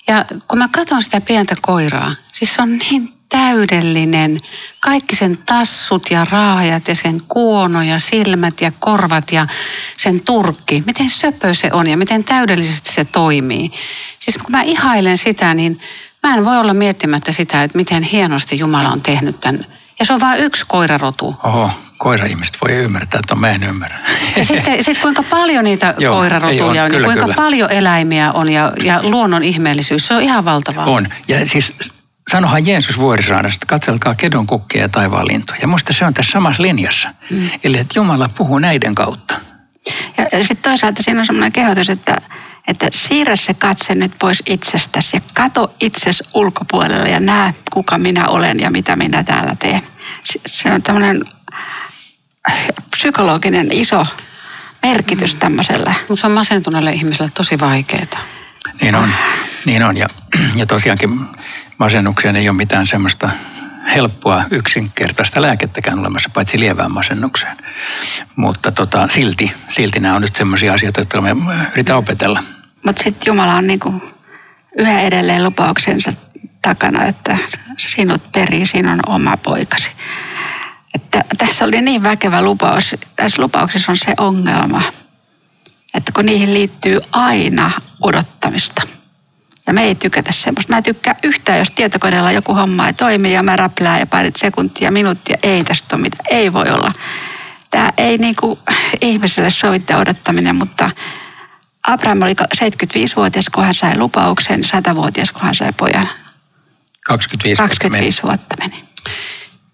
Ja 0.07 0.25
kun 0.47 0.57
mä 0.57 0.69
katson 0.71 1.03
sitä 1.03 1.21
pientä 1.21 1.55
koiraa, 1.61 2.15
siis 2.33 2.53
se 2.55 2.61
on 2.61 2.77
niin 2.77 3.13
täydellinen. 3.33 4.37
Kaikki 4.79 5.15
sen 5.15 5.37
tassut 5.45 6.11
ja 6.11 6.25
raajat 6.31 6.87
ja 6.87 6.95
sen 6.95 7.21
kuono 7.27 7.81
ja 7.81 7.99
silmät 7.99 8.61
ja 8.61 8.71
korvat 8.79 9.31
ja 9.31 9.47
sen 9.97 10.21
turkki. 10.21 10.83
Miten 10.85 11.09
söpö 11.09 11.53
se 11.53 11.69
on 11.71 11.87
ja 11.87 11.97
miten 11.97 12.23
täydellisesti 12.23 12.93
se 12.93 13.05
toimii. 13.05 13.71
Siis 14.19 14.37
kun 14.37 14.51
mä 14.51 14.61
ihailen 14.61 15.17
sitä, 15.17 15.53
niin 15.53 15.79
mä 16.23 16.35
en 16.35 16.45
voi 16.45 16.57
olla 16.57 16.73
miettimättä 16.73 17.31
sitä, 17.31 17.63
että 17.63 17.77
miten 17.77 18.03
hienosti 18.03 18.57
Jumala 18.59 18.89
on 18.89 19.01
tehnyt 19.01 19.41
tämän. 19.41 19.65
Ja 19.99 20.05
se 20.05 20.13
on 20.13 20.19
vain 20.19 20.43
yksi 20.43 20.65
koirarotu. 20.67 21.35
Oho, 21.43 21.71
koira-ihmiset 21.97 22.57
voi 22.61 22.71
ymmärtää, 22.71 23.19
että 23.19 23.35
mä 23.35 23.49
en 23.49 23.63
ymmärrä. 23.63 23.97
Ja 24.37 24.45
sitten 24.45 24.83
sit 24.83 24.99
kuinka 24.99 25.23
paljon 25.23 25.63
niitä 25.63 25.93
Joo, 25.99 26.15
koirarotuja 26.15 26.83
on, 26.83 26.91
kyllä, 26.91 27.01
ja 27.01 27.05
kuinka 27.05 27.21
kyllä. 27.21 27.35
paljon 27.35 27.71
eläimiä 27.71 28.31
on 28.31 28.49
ja, 28.49 28.71
ja 28.83 29.03
luonnon 29.03 29.43
ihmeellisyys, 29.43 30.07
se 30.07 30.13
on 30.13 30.21
ihan 30.21 30.45
valtavaa. 30.45 30.85
On, 30.85 31.07
ja 31.27 31.47
siis 31.47 31.73
sanohan 32.31 32.65
Jeesus 32.65 32.97
vuorisaaresta, 32.97 33.55
että 33.55 33.65
katselkaa 33.65 34.15
kedon 34.15 34.47
kukkia 34.47 34.81
ja 34.81 34.89
taivaan 34.89 35.27
lintuja. 35.27 35.59
Ja 35.61 35.67
musta 35.67 35.93
se 35.93 36.05
on 36.05 36.13
tässä 36.13 36.31
samassa 36.31 36.63
linjassa. 36.63 37.09
Mm. 37.29 37.49
Eli 37.63 37.77
että 37.77 37.99
Jumala 37.99 38.29
puhuu 38.29 38.59
näiden 38.59 38.95
kautta. 38.95 39.35
Ja 40.17 40.39
sitten 40.39 40.71
toisaalta 40.71 41.03
siinä 41.03 41.19
on 41.19 41.25
semmoinen 41.25 41.51
kehotus, 41.51 41.89
että, 41.89 42.17
että 42.67 42.87
siirrä 42.91 43.35
se 43.35 43.53
katse 43.53 43.95
nyt 43.95 44.11
pois 44.19 44.43
itsestäsi 44.45 45.17
ja 45.17 45.21
kato 45.33 45.73
itses 45.81 46.23
ulkopuolelle 46.33 47.09
ja 47.09 47.19
näe, 47.19 47.53
kuka 47.73 47.97
minä 47.97 48.27
olen 48.27 48.59
ja 48.59 48.71
mitä 48.71 48.95
minä 48.95 49.23
täällä 49.23 49.55
teen. 49.59 49.81
Se 50.45 50.73
on 50.73 50.81
tämmöinen 50.81 51.25
psykologinen 52.91 53.71
iso 53.71 54.05
merkitys 54.83 55.33
mm. 55.33 55.39
tämmöisellä. 55.39 55.93
Mutta 56.09 56.21
se 56.21 56.27
on 56.27 56.33
masentuneelle 56.33 56.91
ihmiselle 56.91 57.31
tosi 57.33 57.59
vaikeaa. 57.59 58.19
Niin 58.81 58.95
on, 58.95 59.09
niin 59.65 59.83
on. 59.83 59.97
Ja, 59.97 60.07
ja 60.55 60.65
tosiaankin 60.65 61.19
masennukseen 61.83 62.35
ei 62.35 62.49
ole 62.49 62.57
mitään 62.57 62.87
semmoista 62.87 63.29
helppoa 63.95 64.43
yksinkertaista 64.51 65.41
lääkettäkään 65.41 65.99
olemassa, 65.99 66.29
paitsi 66.33 66.59
lievään 66.59 66.91
masennukseen. 66.91 67.57
Mutta 68.35 68.71
tota, 68.71 69.07
silti, 69.07 69.51
silti 69.69 69.99
nämä 69.99 70.15
on 70.15 70.21
nyt 70.21 70.35
semmoisia 70.35 70.73
asioita, 70.73 70.99
joita 70.99 71.21
me 71.21 71.35
yritetään 71.71 71.99
opetella. 71.99 72.43
Mutta 72.85 73.03
sitten 73.03 73.31
Jumala 73.31 73.53
on 73.53 73.67
niinku 73.67 74.01
yhä 74.77 75.01
edelleen 75.01 75.43
lupauksensa 75.43 76.13
takana, 76.61 77.05
että 77.05 77.37
sinut 77.77 78.31
perii, 78.31 78.65
siinä 78.65 78.93
on 78.93 78.99
oma 79.07 79.37
poikasi. 79.37 79.91
Että 80.95 81.21
tässä 81.37 81.65
oli 81.65 81.81
niin 81.81 82.03
väkevä 82.03 82.41
lupaus. 82.41 82.95
Tässä 83.15 83.41
lupauksessa 83.41 83.91
on 83.91 83.97
se 83.97 84.13
ongelma, 84.17 84.81
että 85.93 86.11
kun 86.11 86.25
niihin 86.25 86.53
liittyy 86.53 86.99
aina 87.11 87.71
odottamista– 88.01 88.81
ja 89.67 89.73
me 89.73 89.83
ei 89.83 89.95
tykätä 89.95 90.31
semmoista. 90.31 90.73
Mä 90.73 90.81
tykkään 90.81 91.15
yhtään, 91.23 91.59
jos 91.59 91.71
tietokoneella 91.71 92.31
joku 92.31 92.53
homma 92.53 92.87
ei 92.87 92.93
toimi 92.93 93.33
ja 93.33 93.43
mä 93.43 93.55
räplään 93.55 93.99
ja 93.99 94.07
painit 94.07 94.35
sekuntia, 94.35 94.91
minuuttia. 94.91 95.37
Ei 95.43 95.63
tästä 95.63 95.95
ole 95.95 96.01
mitään. 96.01 96.25
Ei 96.29 96.53
voi 96.53 96.69
olla. 96.69 96.91
Tämä 97.71 97.91
ei 97.97 98.17
niin 98.17 98.35
kuin 98.35 98.59
ihmiselle 99.01 99.49
sovittaa 99.49 99.99
odottaminen, 99.99 100.55
mutta 100.55 100.91
Abraham 101.87 102.21
oli 102.21 102.33
75-vuotias, 102.55 103.49
kun 103.49 103.63
hän 103.63 103.73
sai 103.73 103.97
lupauksen, 103.97 104.61
100-vuotias, 104.61 105.31
kun 105.31 105.41
hän 105.41 105.55
sai 105.55 105.73
pojan. 105.77 106.09
25, 107.05 107.61
25 107.61 108.23
vuotta 108.23 108.55
meni. 108.59 108.83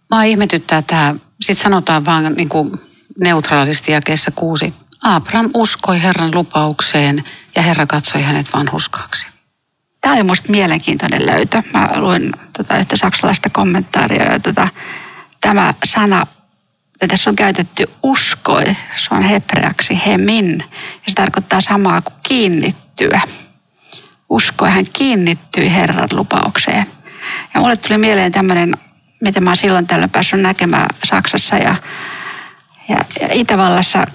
Mä 0.10 0.24
ihmetyttää 0.24 0.82
tämä. 0.82 1.16
Sitten 1.42 1.64
sanotaan 1.64 2.06
vaan 2.06 2.34
niin 2.34 2.50
kuin 2.50 2.82
neutraalisti 3.20 3.92
jakeessa 3.92 4.32
kuusi. 4.32 4.74
Abraham 5.04 5.50
uskoi 5.54 6.02
Herran 6.02 6.36
lupaukseen 6.36 7.24
ja 7.56 7.62
Herra 7.62 7.88
katsoi 7.88 8.22
hänet 8.22 8.54
vanhuskaaksi. 8.54 9.28
Tämä 10.02 10.14
oli 10.14 10.24
minusta 10.24 10.52
mielenkiintoinen 10.52 11.26
löytö. 11.26 11.64
Mä 11.74 11.90
luin 11.96 12.32
tota 12.58 12.78
yhtä 12.78 12.98
saksalaista 12.98 13.50
kommentaaria 13.50 14.24
ja 14.34 14.40
tota, 14.40 14.68
tämä 15.42 15.74
sana, 15.84 16.28
tässä 17.08 17.30
on 17.30 17.36
käytetty 17.36 17.90
uskoi, 18.04 18.66
se 18.96 19.08
on 19.12 19.24
hebreaksi 19.24 20.02
hemin 20.06 20.64
ja 21.06 21.08
se 21.08 21.16
tarkoittaa 21.16 21.62
samaa 21.62 22.02
kuin 22.02 22.16
kiinnittyä. 22.24 23.22
Uskoi, 24.30 24.70
hän 24.70 24.86
kiinnittyi 24.94 25.74
Herran 25.74 26.10
lupaukseen. 26.12 26.86
Ja 27.54 27.60
mulle 27.60 27.78
tuli 27.78 27.98
mieleen 27.98 28.32
tämmöinen, 28.32 28.78
miten 29.22 29.44
mä 29.44 29.50
oon 29.50 29.58
silloin 29.58 29.88
tällä 29.88 30.08
päässyt 30.08 30.42
näkemään 30.42 30.88
Saksassa 31.04 31.56
ja, 31.56 31.76
ja, 32.90 32.98
ja 33.22 33.28
Itävallassa, 33.32 34.08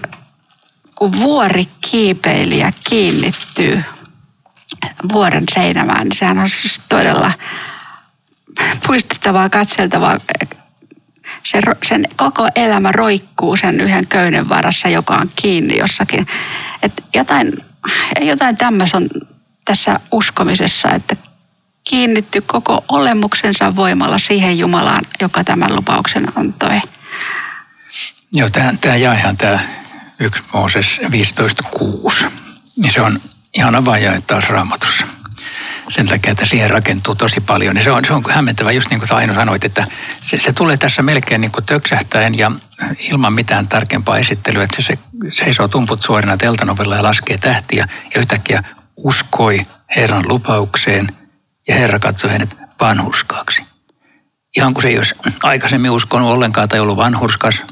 kun 0.94 1.12
vuori 1.12 1.64
kiipeilijä 1.80 2.72
kiinnittyy 2.88 3.84
vuoren 5.12 5.44
seinämään, 5.54 6.08
niin 6.08 6.16
sehän 6.16 6.38
on 6.38 6.50
siis 6.50 6.80
todella 6.88 7.32
puistettavaa, 8.86 9.48
katseltavaa. 9.48 10.18
Se, 11.42 11.60
sen 11.88 12.08
koko 12.16 12.48
elämä 12.56 12.92
roikkuu 12.92 13.56
sen 13.56 13.80
yhden 13.80 14.06
köyden 14.06 14.48
varassa, 14.48 14.88
joka 14.88 15.14
on 15.14 15.30
kiinni 15.36 15.78
jossakin. 15.78 16.26
Et 16.82 16.92
jotain, 17.14 17.52
jotain 18.20 18.56
tämmöistä 18.56 18.96
on 18.96 19.08
tässä 19.64 20.00
uskomisessa, 20.12 20.88
että 20.88 21.16
kiinnitty 21.84 22.40
koko 22.40 22.84
olemuksensa 22.88 23.76
voimalla 23.76 24.18
siihen 24.18 24.58
Jumalaan, 24.58 25.04
joka 25.20 25.44
tämän 25.44 25.76
lupauksen 25.76 26.32
antoi. 26.38 26.80
Joo, 28.32 28.48
tämä 28.80 28.96
jaehan 28.96 29.36
tämä 29.36 29.58
1 30.20 30.42
Mooses 30.52 31.00
15.6. 31.02 32.24
Niin 32.76 32.92
se 32.92 33.00
on 33.00 33.20
ihan 33.58 33.74
avajae 33.74 34.20
taas 34.20 34.48
raamatussa. 34.48 35.06
Sen 35.88 36.06
takia, 36.06 36.32
että 36.32 36.46
siihen 36.46 36.70
rakentuu 36.70 37.14
tosi 37.14 37.40
paljon. 37.40 37.76
Ja 37.76 37.84
se 37.84 37.90
on, 37.90 38.04
se 38.04 38.12
on 38.12 38.22
hämmentävä, 38.30 38.72
just 38.72 38.90
niin 38.90 39.00
kuin 39.00 39.12
Aino 39.12 39.34
sanoit, 39.34 39.64
että 39.64 39.86
se, 40.22 40.40
se 40.40 40.52
tulee 40.52 40.76
tässä 40.76 41.02
melkein 41.02 41.40
niin 41.40 41.50
kuin 41.50 41.64
töksähtäen 41.64 42.38
ja 42.38 42.52
ilman 42.98 43.32
mitään 43.32 43.68
tarkempaa 43.68 44.18
esittelyä, 44.18 44.64
että 44.64 44.82
se, 44.82 44.98
se 45.28 45.44
seisoo 45.44 45.68
tumput 45.68 46.02
suorina 46.02 46.36
teltanovella 46.36 46.96
ja 46.96 47.02
laskee 47.02 47.38
tähtiä 47.38 47.88
ja 48.14 48.20
yhtäkkiä 48.20 48.62
uskoi 48.96 49.62
Herran 49.96 50.28
lupaukseen 50.28 51.08
ja 51.68 51.74
Herra 51.74 51.98
katsoi 51.98 52.30
hänet 52.30 52.56
vanhurskaaksi. 52.80 53.62
Ihan 54.56 54.74
kuin 54.74 54.82
se 54.82 54.88
ei 54.88 54.98
olisi 54.98 55.14
aikaisemmin 55.42 55.90
uskonut 55.90 56.28
ollenkaan 56.28 56.68
tai 56.68 56.80
ollut 56.80 56.96
vanhurskas, 56.96 57.62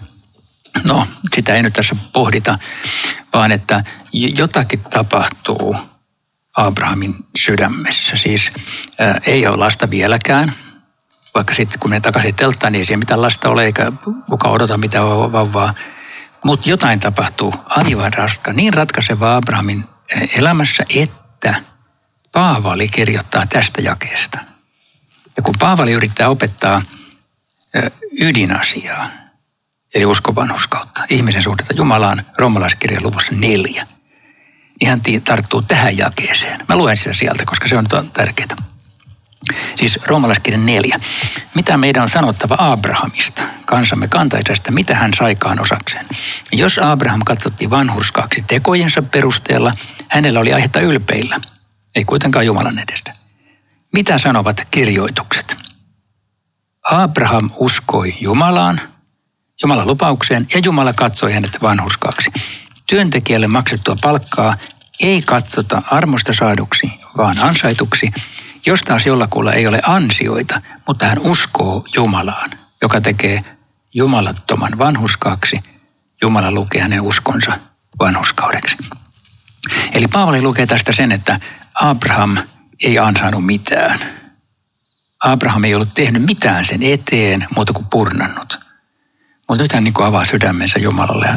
No, 0.84 1.06
sitä 1.34 1.54
ei 1.54 1.62
nyt 1.62 1.72
tässä 1.72 1.96
pohdita, 2.12 2.58
vaan 3.32 3.52
että 3.52 3.84
jotakin 4.12 4.80
tapahtuu 4.80 5.76
Abrahamin 6.56 7.14
sydämessä. 7.38 8.16
Siis 8.16 8.50
ää, 8.98 9.20
ei 9.26 9.46
ole 9.46 9.56
lasta 9.56 9.90
vieläkään, 9.90 10.54
vaikka 11.34 11.54
sitten 11.54 11.80
kun 11.80 11.90
ne 11.90 12.00
takaisin 12.00 12.34
telttaan, 12.34 12.72
niin 12.72 12.80
ei 12.80 12.86
siellä 12.86 12.98
mitään 12.98 13.22
lasta 13.22 13.48
ole, 13.48 13.64
eikä 13.64 13.92
kuka 14.28 14.48
odota 14.48 14.78
mitään 14.78 15.06
vauvaa. 15.06 15.74
Mutta 16.44 16.68
jotain 16.68 17.00
tapahtuu 17.00 17.54
aivan 17.68 18.12
raska, 18.12 18.52
niin 18.52 18.74
ratkaiseva 18.74 19.36
Abrahamin 19.36 19.84
elämässä, 20.34 20.84
että 20.94 21.54
Paavali 22.32 22.88
kirjoittaa 22.88 23.46
tästä 23.46 23.82
jakeesta. 23.82 24.38
Ja 25.36 25.42
kun 25.42 25.54
Paavali 25.58 25.92
yrittää 25.92 26.28
opettaa 26.28 26.82
ydinasiaa, 28.20 29.06
eli 29.94 30.06
uskovanhuskautta, 30.06 31.04
ihmisen 31.08 31.42
suhdetta 31.42 31.74
Jumalaan, 31.76 32.26
romalaiskirjan 32.38 33.02
luvussa 33.02 33.32
neljä. 33.34 33.86
Hän 34.86 35.00
tarttuu 35.24 35.62
tähän 35.62 35.98
jakeeseen. 35.98 36.60
Mä 36.68 36.76
luen 36.76 36.96
sitä 36.96 37.14
sieltä, 37.14 37.44
koska 37.46 37.68
se 37.68 37.76
on 37.76 37.86
tärkeää. 38.12 38.56
Siis 39.76 39.98
roomalaiskirjan 40.06 40.66
neljä. 40.66 41.00
Mitä 41.54 41.76
meidän 41.76 42.02
on 42.02 42.08
sanottava 42.08 42.56
Abrahamista, 42.58 43.42
kansamme 43.66 44.08
kantaisesta, 44.08 44.70
mitä 44.70 44.94
hän 44.94 45.14
saikaan 45.14 45.60
osakseen? 45.60 46.06
Jos 46.52 46.78
Abraham 46.78 47.20
katsottiin 47.24 47.70
vanhurskaaksi 47.70 48.44
tekojensa 48.46 49.02
perusteella, 49.02 49.72
hänellä 50.08 50.40
oli 50.40 50.52
aihetta 50.52 50.80
ylpeillä, 50.80 51.40
ei 51.94 52.04
kuitenkaan 52.04 52.46
Jumalan 52.46 52.78
edestä. 52.78 53.12
Mitä 53.92 54.18
sanovat 54.18 54.66
kirjoitukset? 54.70 55.56
Abraham 56.90 57.50
uskoi 57.56 58.14
Jumalaan– 58.20 58.80
Jumalan 59.62 59.86
lupaukseen 59.86 60.46
ja 60.54 60.60
Jumala 60.64 60.92
katsoi 60.92 61.32
hänet 61.32 61.58
vanhuskaaksi. 61.62 62.30
Työntekijälle 62.86 63.48
maksettua 63.48 63.96
palkkaa 64.02 64.56
ei 65.00 65.22
katsota 65.22 65.82
armosta 65.90 66.32
saaduksi, 66.32 66.92
vaan 67.16 67.36
ansaituksi, 67.42 68.12
Jos 68.66 68.80
taas 68.80 69.06
jollakulla 69.06 69.52
ei 69.52 69.66
ole 69.66 69.80
ansioita, 69.86 70.62
mutta 70.86 71.06
hän 71.06 71.18
uskoo 71.18 71.84
Jumalaan, 71.94 72.50
joka 72.82 73.00
tekee 73.00 73.42
jumalattoman 73.94 74.78
vanhuskaaksi, 74.78 75.62
Jumala 76.22 76.50
lukee 76.52 76.80
hänen 76.80 77.00
uskonsa 77.00 77.58
vanhuskaudeksi. 78.00 78.76
Eli 79.92 80.08
Paavali 80.08 80.42
lukee 80.42 80.66
tästä 80.66 80.92
sen, 80.92 81.12
että 81.12 81.40
Abraham 81.74 82.36
ei 82.82 82.98
ansainnut 82.98 83.46
mitään. 83.46 83.98
Abraham 85.24 85.64
ei 85.64 85.74
ollut 85.74 85.94
tehnyt 85.94 86.22
mitään 86.22 86.64
sen 86.64 86.82
eteen, 86.82 87.46
muuta 87.56 87.72
kuin 87.72 87.86
purnannut. 87.90 88.58
Mutta 89.52 89.62
nyt 89.62 89.72
hän 89.72 89.84
niin 89.84 89.94
avaa 90.02 90.24
sydämensä 90.24 90.78
Jumalalle 90.78 91.28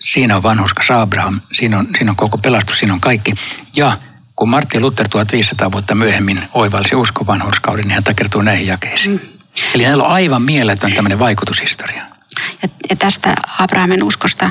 siinä 0.00 0.36
on 0.36 0.42
vanhuskas 0.42 0.90
Abraham, 0.90 1.40
siinä 1.52 1.78
on, 1.78 1.88
siinä 1.98 2.10
on 2.10 2.16
koko 2.16 2.38
pelastus, 2.38 2.78
siinä 2.78 2.94
on 2.94 3.00
kaikki. 3.00 3.34
Ja 3.76 3.98
kun 4.36 4.48
Martin 4.48 4.82
Luther 4.82 5.08
1500 5.08 5.72
vuotta 5.72 5.94
myöhemmin 5.94 6.42
oivalsi 6.52 6.94
uskon 6.94 7.26
vanhurskauden, 7.26 7.84
niin 7.84 7.94
hän 7.94 8.04
takertuu 8.04 8.42
näihin 8.42 8.66
jakeisiin. 8.66 9.14
Mm. 9.14 9.20
Eli 9.74 9.82
näillä 9.82 10.04
on 10.04 10.12
aivan 10.12 10.42
mieletön 10.42 10.92
tämmöinen 10.92 11.18
vaikutushistoria. 11.18 12.02
Ja, 12.62 12.68
ja 12.90 12.96
tästä 12.96 13.34
Abrahamin 13.58 14.02
uskosta 14.02 14.50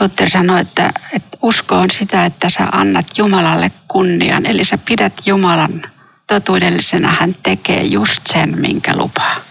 Luther 0.00 0.30
sanoi, 0.30 0.60
että, 0.60 0.92
että 1.12 1.38
usko 1.42 1.78
on 1.78 1.90
sitä, 1.90 2.24
että 2.24 2.50
sä 2.50 2.68
annat 2.72 3.06
Jumalalle 3.18 3.70
kunnian. 3.88 4.46
Eli 4.46 4.64
sä 4.64 4.78
pidät 4.78 5.26
Jumalan 5.26 5.82
totuudellisena, 6.26 7.16
hän 7.20 7.36
tekee 7.42 7.82
just 7.82 8.22
sen, 8.26 8.60
minkä 8.60 8.96
lupaa. 8.96 9.45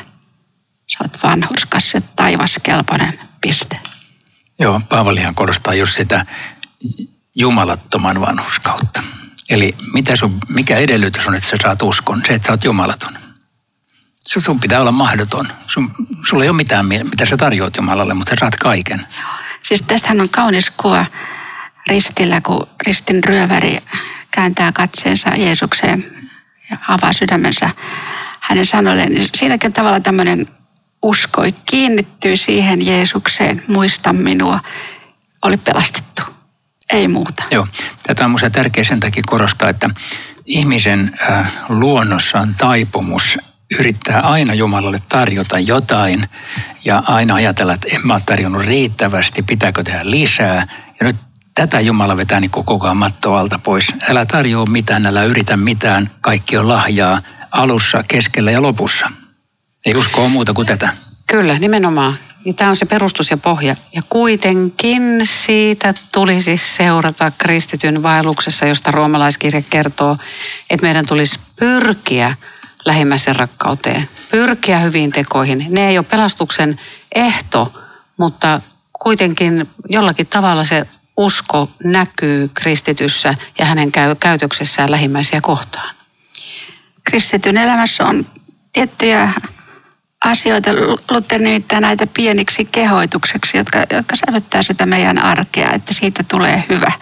Sä 0.87 0.99
oot 1.03 1.23
vanhurskas 1.23 1.95
ja 1.95 2.01
taivaskelpoinen, 2.17 3.21
piste. 3.41 3.81
Joo, 4.59 4.81
Paavalihan 4.89 5.35
korostaa 5.35 5.75
just 5.75 5.97
sitä 5.97 6.27
jumalattoman 7.37 8.21
vanhuskautta. 8.21 9.03
Eli 9.51 9.75
mitä 9.93 10.17
sun, 10.17 10.39
mikä 10.49 10.77
edellytys 10.77 11.27
on, 11.29 11.35
että 11.35 11.51
sä 11.51 11.57
saat 11.63 11.83
uskon? 11.83 12.23
Se, 12.27 12.35
että 12.35 12.47
sä 12.47 12.53
oot 12.53 12.65
jumalaton. 12.65 13.19
Sun, 14.27 14.43
sun 14.43 14.61
pitää 14.61 14.81
olla 14.81 14.93
mahdoton. 14.93 15.49
Sun, 15.69 15.91
sulla 16.29 16.45
ei 16.45 16.51
ole 16.51 16.57
mitään, 16.57 16.87
mitä 16.87 17.27
sä 17.27 17.37
tarjoat 17.37 17.77
Jumalalle, 17.77 18.15
mutta 18.15 18.31
sä 18.31 18.37
saat 18.41 18.57
kaiken. 18.57 19.07
Joo. 19.21 19.46
Siis 19.69 19.83
tästähän 19.83 20.21
on 20.21 20.29
kaunis 20.29 20.71
kuva 20.71 21.07
ristillä, 21.87 22.41
kun 22.41 22.69
ristin 22.87 23.25
ryöväri 23.25 23.79
kääntää 24.31 24.73
katseensa 24.73 25.29
Jeesukseen 25.29 26.05
ja 26.71 26.77
avaa 26.89 27.13
sydämensä 27.13 27.71
hänen 28.41 28.67
sanoilleen. 28.67 29.13
Niin 29.13 29.29
siinäkin 29.35 29.73
tavalla 29.73 30.01
tämmöinen 30.01 30.47
uskoi, 31.03 31.55
kiinnittyy 31.67 32.37
siihen 32.37 32.87
Jeesukseen, 32.87 33.63
muista 33.69 34.13
minua, 34.13 34.61
oli 35.43 35.57
pelastettu. 35.57 36.23
Ei 36.91 37.09
muuta. 37.09 37.43
Joo, 37.51 37.67
tätä 38.03 38.25
on 38.25 38.31
minusta 38.31 38.51
tärkeä 38.51 38.85
sen 38.85 39.01
takia 39.01 39.23
korostaa, 39.27 39.69
että 39.69 39.91
ihmisen 40.45 41.19
äh, 41.31 41.53
luonnossa 41.69 42.39
on 42.39 42.55
taipumus 42.55 43.39
yrittää 43.79 44.21
aina 44.21 44.55
Jumalalle 44.55 45.03
tarjota 45.09 45.59
jotain 45.59 46.29
ja 46.85 47.03
aina 47.07 47.35
ajatella, 47.35 47.75
että 47.75 47.89
en 47.93 48.07
mä 48.07 48.15
ole 48.15 48.23
tarjonnut 48.27 48.65
riittävästi, 48.65 49.43
pitääkö 49.43 49.83
tehdä 49.83 50.01
lisää. 50.03 50.67
Ja 51.01 51.07
nyt 51.07 51.17
tätä 51.55 51.81
Jumala 51.81 52.17
vetää 52.17 52.41
niin 52.41 52.51
koko 52.51 52.85
ajan 52.85 52.97
matto 52.97 53.35
alta 53.35 53.59
pois. 53.59 53.87
Älä 54.09 54.27
tarjoa 54.27 54.67
mitään, 54.67 55.07
älä 55.07 55.25
yritä 55.25 55.57
mitään, 55.57 56.11
kaikki 56.21 56.57
on 56.57 56.69
lahjaa 56.69 57.23
alussa, 57.53 58.05
keskellä 58.09 58.51
ja 58.51 58.63
lopussa. 58.63 59.11
Ei 59.87 59.95
uskoa 59.95 60.29
muuta 60.29 60.53
kuin 60.53 60.67
tätä. 60.67 60.89
Kyllä, 61.27 61.59
nimenomaan. 61.59 62.15
Tämä 62.57 62.71
on 62.71 62.77
se 62.77 62.87
perustus 62.87 63.31
ja 63.31 63.37
pohja. 63.37 63.77
Ja 63.95 64.03
kuitenkin 64.09 65.03
siitä 65.23 65.95
tulisi 66.13 66.57
seurata 66.57 67.33
kristityn 67.39 68.03
vaelluksessa, 68.03 68.67
josta 68.67 68.91
roomalaiskirja 68.91 69.63
kertoo, 69.71 70.17
että 70.71 70.87
meidän 70.87 71.07
tulisi 71.07 71.41
pyrkiä 71.59 72.37
lähimmäisen 72.87 73.37
rakkauteen, 73.37 74.09
pyrkiä 74.31 74.79
hyviin 74.79 75.13
tekoihin. 75.13 75.67
Ne 75.69 75.89
ei 75.89 75.99
ole 75.99 76.07
pelastuksen 76.11 76.81
ehto, 77.15 77.73
mutta 78.17 78.61
kuitenkin 78.93 79.69
jollakin 79.89 80.27
tavalla 80.27 80.65
se 80.65 80.87
usko 81.17 81.71
näkyy 81.85 82.51
kristityssä 82.55 83.35
ja 83.59 83.65
hänen 83.65 83.93
käytöksessään 84.21 84.91
lähimmäisiä 84.91 85.41
kohtaan. 85.41 85.95
Kristityn 87.05 87.57
elämässä 87.57 88.05
on 88.05 88.25
tiettyjä 88.73 89.31
asioita, 90.25 90.71
Luther 91.11 91.41
nimittäin 91.41 91.83
näitä 91.83 92.07
pieniksi 92.07 92.65
kehoitukseksi, 92.65 93.57
jotka, 93.57 93.79
jotka 93.79 94.17
sävyttää 94.17 94.63
sitä 94.63 94.87
meidän 94.87 95.25
arkea, 95.25 95.71
että 95.73 95.95
siitä 95.95 96.25
tulee 96.29 96.65
hyvä. 96.69 96.93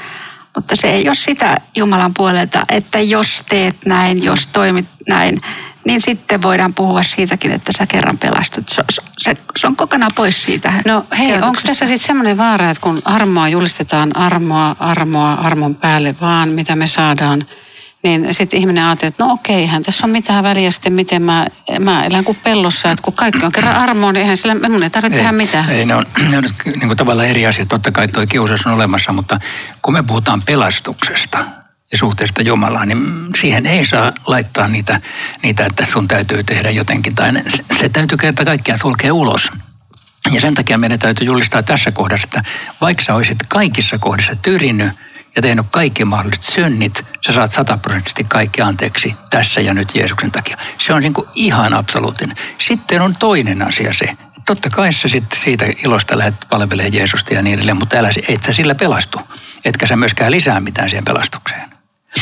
Mutta 0.57 0.77
se 0.77 0.87
ei 0.87 1.09
ole 1.09 1.15
sitä 1.15 1.57
Jumalan 1.77 2.15
puolelta, 2.15 2.63
että 2.69 3.01
jos 3.01 3.43
teet 3.49 3.77
näin, 3.87 4.25
jos 4.25 4.47
toimit 4.47 4.87
näin, 5.09 5.41
niin 5.85 6.01
sitten 6.01 6.43
voidaan 6.43 6.75
puhua 6.75 7.03
siitäkin, 7.03 7.53
että 7.53 7.73
sä 7.79 7.87
kerran 7.87 8.19
pelastut. 8.19 8.69
Se, 8.69 8.83
se, 9.19 9.37
se 9.59 9.67
on 9.67 9.77
kokonaan 9.77 10.13
pois 10.15 10.43
siitä. 10.43 10.73
No 10.87 11.05
hei, 11.19 11.33
onko 11.33 11.61
tässä 11.67 11.87
sitten 11.87 12.07
semmoinen 12.07 12.37
vaara, 12.37 12.71
että 12.71 12.81
kun 12.81 13.03
armoa 13.05 13.49
julistetaan 13.49 14.17
armoa, 14.17 14.77
armoa, 14.81 15.33
armon 15.33 15.75
päälle 15.75 16.15
vaan, 16.21 16.49
mitä 16.49 16.77
me 16.77 16.87
saadaan– 16.87 17.43
niin 18.05 18.35
sitten 18.35 18.61
ihminen 18.61 18.85
ajattelee, 18.85 19.09
että 19.09 19.25
no 19.25 19.33
okei, 19.33 19.57
eihän 19.57 19.83
tässä 19.83 20.07
on 20.07 20.11
mitään 20.11 20.45
väliä 20.45 20.71
sitten, 20.71 20.93
miten 20.93 21.23
mä, 21.23 21.47
mä 21.79 22.05
elän 22.05 22.25
kuin 22.25 22.39
pellossa. 22.45 22.91
Että 22.91 23.03
kun 23.03 23.13
kaikki 23.13 23.47
on 23.47 23.53
kerran 23.53 23.77
armoa, 23.77 24.13
niin 24.13 24.21
eihän 24.21 24.37
sillä, 24.37 24.69
mun 24.69 24.83
ei 24.83 24.91
tarvitse 24.91 25.17
ei, 25.17 25.23
tehdä 25.23 25.33
mitään. 25.33 25.71
Ei, 25.71 25.87
ne 25.87 25.95
on, 25.95 26.07
ne 26.31 26.39
on 26.39 26.45
niin 26.65 26.87
kuin 26.87 26.97
tavallaan 26.97 27.29
eri 27.29 27.47
asia. 27.47 27.67
Totta 27.67 27.93
kai 27.93 28.09
tuo 28.09 28.27
kiusaus 28.27 28.67
on 28.67 28.73
olemassa, 28.73 29.13
mutta 29.13 29.41
kun 29.83 29.95
me 29.95 30.03
puhutaan 30.03 30.43
pelastuksesta 30.47 31.45
ja 31.93 31.99
suhteesta 31.99 32.43
Jumalaan, 32.43 32.89
niin 32.89 33.27
siihen 33.41 33.67
ei 33.67 33.87
saa 33.87 34.13
laittaa 34.27 34.69
niitä, 34.69 35.01
niitä 35.43 35.67
että 35.67 35.85
sun 35.85 36.09
täytyy 36.09 36.45
tehdä 36.45 36.71
jotenkin. 36.71 37.15
Tai 37.15 37.33
se, 37.33 37.65
se 37.81 37.89
täytyy 37.89 38.19
kerta 38.19 38.45
kaikkiaan 38.45 38.79
sulkea 38.79 39.15
ulos. 39.15 39.51
Ja 40.33 40.41
sen 40.41 40.55
takia 40.55 40.79
meidän 40.79 40.99
täytyy 40.99 41.27
julistaa 41.27 41.63
tässä 41.63 41.93
kohdassa, 41.93 42.25
että 42.25 42.43
vaikka 42.81 43.05
sä 43.05 43.15
olisit 43.15 43.39
kaikissa 43.49 43.99
kohdissa 43.99 44.35
tyrinnyt– 44.35 44.93
ja 45.37 45.43
tehnyt 45.43 45.67
kaikki 45.71 46.05
mahdolliset 46.05 46.45
synnit, 46.45 47.05
sä 47.27 47.33
saat 47.33 47.53
sataprosenttisesti 47.53 48.25
kaikki 48.25 48.63
anteeksi 48.63 49.15
tässä 49.31 49.61
ja 49.61 49.75
nyt 49.75 49.95
Jeesuksen 49.95 50.31
takia. 50.31 50.57
Se 50.79 50.93
on 50.93 51.03
niin 51.03 51.15
kuin 51.15 51.29
ihan 51.35 51.75
absoluuttinen. 51.75 52.37
Sitten 52.59 53.03
on 53.03 53.15
toinen 53.19 53.63
asia 53.63 53.93
se, 53.93 54.17
totta 54.47 54.71
kai 54.71 54.93
sä 54.93 55.09
sitten 55.09 55.41
siitä 55.41 55.65
ilosta 55.85 56.19
lähdet 56.19 56.35
palvelemaan 56.51 56.95
Jeesusta 56.95 57.35
ja 57.35 57.43
niin 57.43 57.55
edelleen, 57.55 57.77
mutta 57.77 57.97
älä, 57.97 58.11
et 58.29 58.43
sä 58.43 58.53
sillä 58.53 58.75
pelastu. 58.75 59.21
Etkä 59.65 59.87
sä 59.87 59.97
myöskään 59.97 60.31
lisää 60.31 60.61
mitään 60.61 60.91
siihen 60.91 61.05
pelastukseen. 61.05 61.74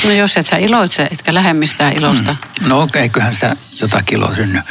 No 0.04 0.10
jos 0.10 0.36
et 0.36 0.46
sä 0.46 0.56
iloitse, 0.56 1.02
etkä 1.02 1.34
lähemmistää 1.34 1.90
ilosta. 1.90 2.36
Mm. 2.60 2.68
No 2.68 2.88
eiköhän 2.94 3.34
sitä 3.34 3.56
jotakin 3.80 4.18
iloa 4.18 4.34
synny. 4.34 4.60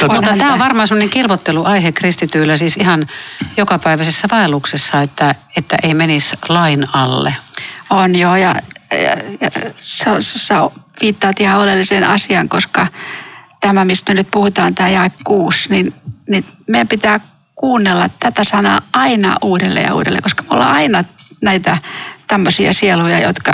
tota, 0.00 0.14
Mutta 0.14 0.36
tämä 0.38 0.52
on 0.52 0.58
varmaan 0.58 0.88
sellainen 0.88 1.10
kilvotteluaihe 1.10 1.92
kristityillä 1.92 2.56
siis 2.56 2.76
ihan 2.76 3.06
jokapäiväisessä 3.56 4.28
vaelluksessa, 4.30 5.00
että, 5.00 5.34
että 5.56 5.76
ei 5.82 5.94
menisi 5.94 6.34
lain 6.48 6.86
alle. 6.92 7.36
On 7.90 8.16
joo 8.16 8.36
ja, 8.36 8.54
ja, 8.90 9.16
ja 9.40 9.50
sä, 9.76 10.16
sä 10.20 10.54
viittaat 11.00 11.40
ihan 11.40 11.60
oleelliseen 11.60 12.04
asiaan, 12.04 12.48
koska 12.48 12.86
tämä, 13.60 13.84
mistä 13.84 14.10
me 14.10 14.14
nyt 14.14 14.30
puhutaan, 14.30 14.74
tämä 14.74 14.88
jae 14.88 15.10
kuusi, 15.24 15.68
niin, 15.68 15.94
niin 16.28 16.44
meidän 16.66 16.88
pitää 16.88 17.20
kuunnella 17.54 18.08
tätä 18.20 18.44
sanaa 18.44 18.80
aina 18.92 19.36
uudelleen 19.42 19.86
ja 19.86 19.94
uudelleen, 19.94 20.22
koska 20.22 20.42
me 20.42 20.48
ollaan 20.50 20.72
aina 20.74 21.04
näitä 21.42 21.78
tämmöisiä 22.32 22.72
sieluja, 22.72 23.18
jotka 23.18 23.52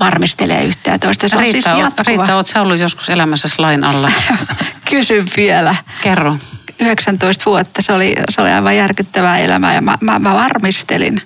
varmistelee 0.00 0.64
yhtä 0.64 0.90
ja 0.90 0.98
toista. 0.98 1.28
Se 1.28 1.36
Riitta, 1.36 1.74
on 1.74 1.76
siis 1.92 2.06
Riitta, 2.06 2.36
oot 2.36 2.46
sä 2.46 2.62
ollut 2.62 2.78
joskus 2.78 3.08
elämässä 3.08 3.48
lain 3.58 3.84
alla? 3.84 4.10
Kysyn 4.90 5.26
vielä. 5.36 5.74
Kerro. 6.02 6.36
19 6.80 7.44
vuotta, 7.46 7.82
se 7.82 7.92
oli, 7.92 8.14
se 8.28 8.40
oli 8.40 8.50
aivan 8.50 8.76
järkyttävää 8.76 9.38
elämää 9.38 9.74
ja 9.74 9.80
mä, 9.80 9.98
mä, 10.00 10.18
mä 10.18 10.34
varmistelin 10.34 11.22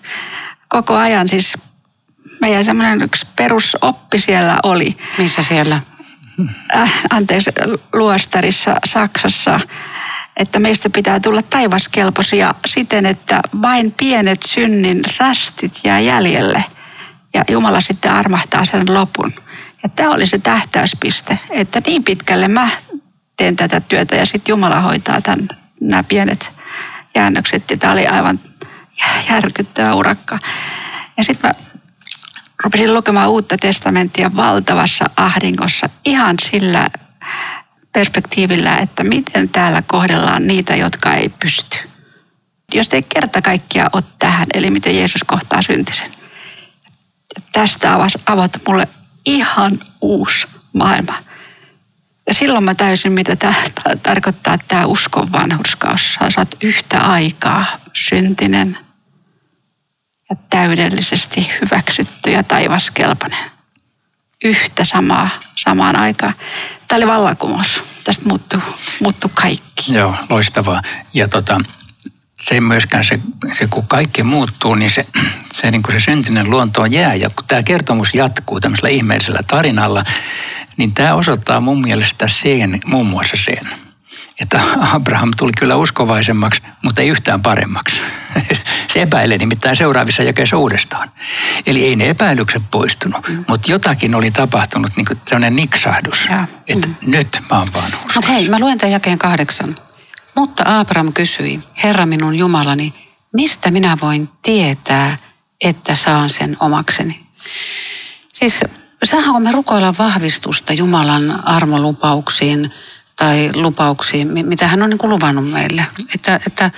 koko 0.68 0.94
ajan. 0.94 1.29
Siis 1.29 1.55
meidän 2.40 2.64
semmoinen 2.64 3.02
yksi 3.02 3.26
perusoppi 3.37 4.18
siellä 4.18 4.59
oli. 4.62 4.96
Missä 5.18 5.42
siellä? 5.42 5.81
Äh, 6.76 6.92
anteeksi, 7.11 7.50
Luostarissa, 7.92 8.76
Saksassa 8.87 9.61
että 10.37 10.59
meistä 10.59 10.90
pitää 10.90 11.20
tulla 11.20 11.42
taivaskelpoisia 11.42 12.55
siten, 12.66 13.07
että 13.07 13.40
vain 13.62 13.94
pienet 13.96 14.42
synnin 14.42 15.03
rästit 15.18 15.81
jää 15.85 16.01
jäljelle 16.01 16.64
ja 17.35 17.44
Jumala 17.51 17.81
sitten 17.81 18.12
armahtaa 18.12 18.64
sen 18.64 18.94
lopun. 18.94 19.33
Ja 19.83 19.88
tämä 19.88 20.11
oli 20.11 20.27
se 20.27 20.38
tähtäyspiste, 20.38 21.38
että 21.51 21.83
niin 21.87 22.05
pitkälle 22.05 22.49
mä 22.49 22.68
teen 23.37 23.57
tätä 23.57 23.81
työtä 23.81 24.16
ja 24.16 24.27
sitten 24.27 24.53
Jumala 24.53 24.81
hoitaa 24.81 25.20
tämän, 25.20 25.49
nämä 25.81 26.03
pienet 26.03 26.51
jäännökset. 27.14 27.70
Ja 27.70 27.77
tämä 27.77 27.92
oli 27.92 28.07
aivan 28.07 28.40
järkyttävä 29.31 29.94
urakka. 29.94 30.38
Ja 31.16 31.25
sitten 31.25 31.51
mä 31.51 31.66
rupesin 32.64 32.94
lukemaan 32.94 33.31
uutta 33.31 33.57
testamenttia 33.57 34.37
valtavassa 34.37 35.05
ahdingossa 35.16 35.88
ihan 36.05 36.37
sillä 36.51 36.88
perspektiivillä, 37.97 38.77
että 38.77 39.05
miten 39.05 39.49
täällä 39.49 39.83
kohdellaan 39.83 40.47
niitä, 40.47 40.77
jotka 40.77 41.15
ei 41.15 41.29
pysty. 41.29 41.77
Jos 42.75 42.89
ei 42.93 43.03
kerta 43.03 43.43
kaikkia 43.43 43.91
ole 43.93 44.03
tähän, 44.19 44.47
eli 44.55 44.71
miten 44.71 44.97
Jeesus 44.97 45.25
kohtaa 45.25 45.63
syntisen. 45.63 46.11
Ja 47.35 47.43
tästä 47.53 47.95
avasi 47.95 48.19
avata 48.27 48.59
mulle 48.69 48.89
ihan 49.27 49.79
uusi 50.01 50.47
maailma. 50.73 51.15
Ja 52.27 52.35
silloin 52.35 52.65
mä 52.65 52.75
täysin, 52.75 53.13
mitä 53.13 53.37
tämä 53.37 53.55
tarkoittaa 54.03 54.59
tämä 54.69 54.87
uskon 54.87 55.33
vanhurskaus. 55.33 56.15
Sä 56.15 56.41
oot 56.41 56.55
yhtä 56.63 56.99
aikaa 56.99 57.65
syntinen 57.93 58.79
ja 60.31 60.37
täydellisesti 60.51 61.51
hyväksytty 61.61 62.31
ja 62.31 62.43
taivaskelpoinen. 62.43 63.56
Yhtä 64.44 64.85
samaa, 64.85 65.29
samaan 65.57 65.96
aikaan. 65.96 66.35
Tämä 66.88 66.96
oli 66.96 67.07
vallankumous. 67.07 67.83
Tästä 68.05 68.25
muuttuu, 68.29 68.61
muuttuu 69.01 69.31
kaikki. 69.35 69.94
Joo, 69.94 70.14
loistavaa. 70.31 70.83
Ja 71.14 71.29
tota, 71.29 71.61
se 72.42 72.61
myöskään 72.61 73.05
se, 73.05 73.20
se, 73.53 73.66
kun 73.66 73.87
kaikki 73.87 74.22
muuttuu, 74.22 74.75
niin 74.75 74.90
se, 74.90 75.07
se, 75.53 75.70
niin 75.70 75.83
kuin 75.83 76.01
se 76.01 76.05
syntinen 76.05 76.51
luonto 76.51 76.85
jää. 76.85 77.14
Ja 77.14 77.31
kun 77.31 77.44
tämä 77.49 77.62
kertomus 77.62 78.14
jatkuu 78.14 78.61
tämmöisellä 78.61 78.88
ihmeellisellä 78.90 79.40
tarinalla, 79.46 80.05
niin 80.77 80.94
tämä 80.94 81.14
osoittaa 81.14 81.61
mun 81.61 81.81
mielestä 81.81 82.29
sen, 82.29 82.81
muun 82.85 83.07
muassa 83.07 83.37
sen, 83.37 83.68
että 84.40 84.61
Abraham 84.92 85.31
tuli 85.37 85.53
kyllä 85.59 85.77
uskovaisemmaksi, 85.77 86.62
mutta 86.83 87.03
ei 87.03 87.09
yhtään 87.09 87.42
paremmaksi. 87.42 88.01
Se 88.92 89.03
epäilee 89.03 89.38
nimittäin 89.38 89.77
seuraavissa 89.77 90.22
jakeissa 90.22 90.57
uudestaan. 90.57 91.11
Eli 91.66 91.85
ei 91.85 91.96
ne 91.96 92.11
epäilykset 92.11 92.62
poistunut, 92.70 93.29
mm. 93.29 93.44
mutta 93.49 93.70
jotakin 93.70 94.14
oli 94.14 94.31
tapahtunut, 94.31 94.90
niin 94.96 95.07
kuin 95.07 95.20
sellainen 95.29 95.57
niksahdus, 95.57 96.27
ja. 96.31 96.46
että 96.68 96.88
mm. 96.88 96.94
nyt 97.07 97.42
mä 97.51 97.59
oon 97.59 97.68
vaan 97.75 97.92
Mutta 98.14 98.33
hei, 98.33 98.49
mä 98.49 98.61
luen 98.61 98.79
tämän 98.79 98.92
jakeen 98.92 99.18
kahdeksan. 99.18 99.77
Mutta 100.37 100.81
Abraham 100.81 101.12
kysyi, 101.12 101.61
Herra 101.83 102.07
minun 102.07 102.38
Jumalani, 102.38 102.94
mistä 103.33 103.70
minä 103.70 103.96
voin 104.01 104.29
tietää, 104.42 105.16
että 105.64 105.94
saan 105.94 106.31
sen 106.31 106.57
omakseni? 106.61 107.20
Siis 108.33 108.61
saadaanko 109.05 109.40
me 109.40 109.53
rukoilla 109.53 109.94
vahvistusta 109.99 110.72
Jumalan 110.72 111.49
armolupauksiin 111.49 112.72
tai 113.16 113.50
lupauksiin, 113.55 114.46
mitä 114.46 114.68
hän 114.68 114.83
on 114.83 114.90
niin 114.90 114.98
kuin 114.98 115.11
luvannut 115.11 115.50
meille. 115.50 115.87
Että, 116.14 116.40
että 116.46 116.70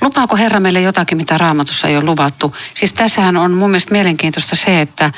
lupaako 0.00 0.36
Herra 0.36 0.60
meille 0.60 0.80
jotakin, 0.80 1.18
mitä 1.18 1.38
raamatussa 1.38 1.88
ei 1.88 1.96
ole 1.96 2.04
luvattu. 2.04 2.56
Siis 2.74 2.92
tässähän 2.92 3.36
on 3.36 3.52
mun 3.52 3.70
mielestä 3.70 3.92
mielenkiintoista 3.92 4.56
se, 4.56 4.80
että 4.80 5.12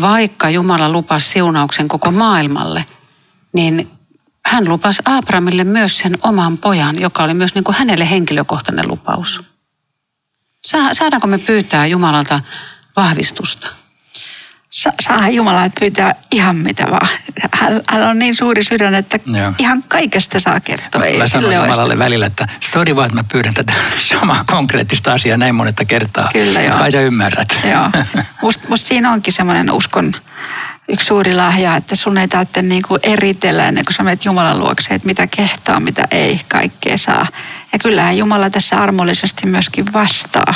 vaikka 0.00 0.50
Jumala 0.50 0.88
lupasi 0.88 1.28
siunauksen 1.28 1.88
koko 1.88 2.10
maailmalle, 2.10 2.84
niin 3.52 3.90
hän 4.46 4.68
lupasi 4.68 5.02
Abrahamille 5.04 5.64
myös 5.64 5.98
sen 5.98 6.18
oman 6.22 6.58
pojan, 6.58 7.00
joka 7.00 7.22
oli 7.22 7.34
myös 7.34 7.54
niin 7.54 7.64
kuin 7.64 7.76
hänelle 7.76 8.10
henkilökohtainen 8.10 8.88
lupaus. 8.88 9.40
Saadaanko 10.92 11.26
me 11.26 11.38
pyytää 11.38 11.86
Jumalalta 11.86 12.40
vahvistusta? 12.96 13.79
Saa 14.70 15.28
Jumala 15.28 15.70
pyytää 15.80 16.14
ihan 16.30 16.56
mitä 16.56 16.90
vaan. 16.90 17.08
Hän, 17.52 17.80
hän 17.88 18.08
on 18.08 18.18
niin 18.18 18.34
suuri 18.34 18.64
sydän, 18.64 18.94
että 18.94 19.18
Joo. 19.26 19.52
ihan 19.58 19.84
kaikesta 19.88 20.40
saa 20.40 20.60
kertoa. 20.60 21.00
Mä, 21.00 21.18
mä 21.18 21.28
sanon 21.28 21.54
Jumalalle 21.54 21.98
välillä, 21.98 22.26
että 22.26 22.46
sori 22.60 22.96
vaan, 22.96 23.06
että 23.06 23.18
mä 23.18 23.24
pyydän 23.32 23.54
tätä 23.54 23.72
samaa 24.20 24.44
konkreettista 24.46 25.12
asiaa 25.12 25.36
näin 25.36 25.54
monetta 25.54 25.84
kertaa. 25.84 26.28
Kyllä 26.32 26.60
joo. 26.60 26.78
Kai 26.78 26.92
sä 26.92 27.00
ymmärrät. 27.00 27.58
Joo. 27.70 28.04
Musta 28.42 28.68
must 28.68 28.86
siinä 28.86 29.12
onkin 29.12 29.32
semmoinen 29.32 29.70
uskon 29.70 30.12
yksi 30.88 31.06
suuri 31.06 31.34
lahja, 31.34 31.76
että 31.76 31.96
sun 31.96 32.18
ei 32.18 32.28
tarvitse 32.28 32.62
niin 32.62 32.82
kuin 32.82 33.00
eritellä 33.02 33.68
ennen 33.68 33.84
kuin 33.84 33.94
sä 33.94 34.02
menet 34.02 34.24
Jumalan 34.24 34.58
luokse, 34.58 34.94
että 34.94 35.06
mitä 35.06 35.26
kehtaa, 35.26 35.80
mitä 35.80 36.08
ei, 36.10 36.40
kaikkea 36.48 36.96
saa. 36.96 37.26
Ja 37.72 37.78
kyllähän 37.78 38.18
Jumala 38.18 38.50
tässä 38.50 38.76
armollisesti 38.76 39.46
myöskin 39.46 39.92
vastaa. 39.92 40.54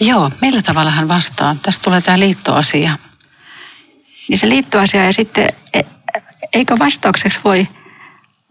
Joo, 0.00 0.30
millä 0.40 0.62
tavalla 0.62 0.90
hän 0.90 1.08
vastaa? 1.08 1.56
Tästä 1.62 1.82
tulee 1.82 2.00
tämä 2.00 2.18
liittoasia. 2.18 2.98
Niin 4.28 4.38
se 4.38 4.48
liittoasia 4.48 5.04
ja 5.04 5.12
sitten 5.12 5.48
e, 5.74 5.80
eikö 6.52 6.78
vastaukseksi 6.78 7.38
voi 7.44 7.68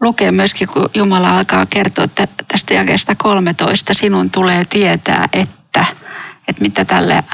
lukea 0.00 0.32
myöskin, 0.32 0.68
kun 0.68 0.90
Jumala 0.94 1.36
alkaa 1.36 1.66
kertoa 1.66 2.04
että 2.04 2.28
tästä 2.48 2.74
jakeesta 2.74 3.14
13, 3.14 3.94
sinun 3.94 4.30
tulee 4.30 4.64
tietää, 4.64 5.28
että, 5.32 5.86
että 6.48 6.62
mitä 6.62 6.84
tälle 6.84 7.24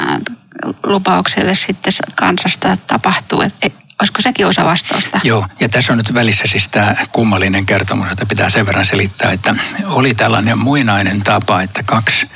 lupaukselle 0.83 1.55
sitten 1.55 1.93
kansasta 2.15 2.77
tapahtuu. 2.77 3.41
Että 3.41 3.85
Olisiko 4.01 4.23
sekin 4.23 4.47
osa 4.47 4.65
vastausta? 4.65 5.21
Joo, 5.25 5.47
ja 5.61 5.69
tässä 5.69 5.93
on 5.93 5.97
nyt 5.97 6.15
välissä 6.15 6.45
siis 6.47 6.69
tämä 6.69 6.97
kummallinen 7.13 7.67
kertomus, 7.67 8.09
että 8.11 8.27
pitää 8.27 8.51
sen 8.51 8.67
verran 8.67 8.87
selittää, 8.87 9.33
että 9.33 9.55
oli 9.87 10.15
tällainen 10.15 10.59
muinainen 10.59 11.23
tapa, 11.23 11.63
että 11.63 11.83
kaksi 11.83 12.27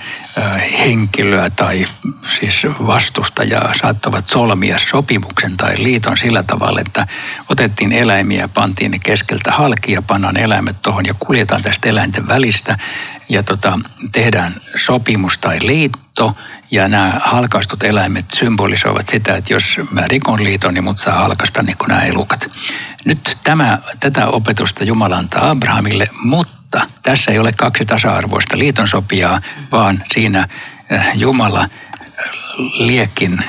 henkilöä 0.79 1.51
tai 1.51 1.85
siis 2.39 2.67
vastustajaa 2.87 3.75
saattavat 3.81 4.27
solmia 4.27 4.79
sopimuksen 4.79 5.57
tai 5.57 5.75
liiton 5.79 6.19
sillä 6.19 6.43
tavalla, 6.43 6.81
että 6.81 7.07
otettiin 7.49 7.93
eläimiä, 7.93 8.49
pantiin 8.49 8.91
ne 8.91 8.99
keskeltä 8.99 9.53
halki 9.53 9.93
ja 9.93 10.03
pannaan 10.03 10.37
eläimet 10.37 10.83
tuohon 10.83 11.07
ja 11.07 11.15
kuljetaan 11.19 11.63
tästä 11.63 11.89
eläinten 11.89 12.29
välistä 12.29 12.79
ja 13.29 13.43
tota, 13.43 13.79
tehdään 14.13 14.55
sopimus 14.77 15.39
tai 15.39 15.59
liitto 15.63 16.37
ja 16.71 16.89
nämä 16.89 17.13
halkaistut 17.25 17.83
eläimet 17.83 18.31
symbolisoivat 18.31 19.09
sitä, 19.09 19.35
että 19.37 19.53
jos 19.53 19.77
mä 19.91 20.01
rikon 20.09 20.45
liiton, 20.45 20.75
niin 20.75 20.85
mut 20.85 20.99
saa 20.99 21.19
halkasta 21.19 21.63
niin 21.63 21.77
kuin 21.79 21.89
nämä 21.89 22.03
elukat. 22.03 22.51
Nyt 23.05 23.39
tämä, 23.45 23.79
tätä 24.01 24.27
opetusta 24.27 24.85
Jumala 24.85 25.17
antaa 25.17 25.51
Abrahamille, 25.51 26.09
mutta 26.23 26.81
tässä 27.03 27.31
ei 27.31 27.39
ole 27.39 27.53
kaksi 27.53 27.85
tasa-arvoista 27.85 28.59
liiton 28.59 28.89
sopijaa, 28.89 29.41
vaan 29.73 30.05
siinä 30.13 30.49
eh, 30.91 31.07
Jumala 31.15 31.65
eh, 31.65 32.31
liekin 32.79 33.45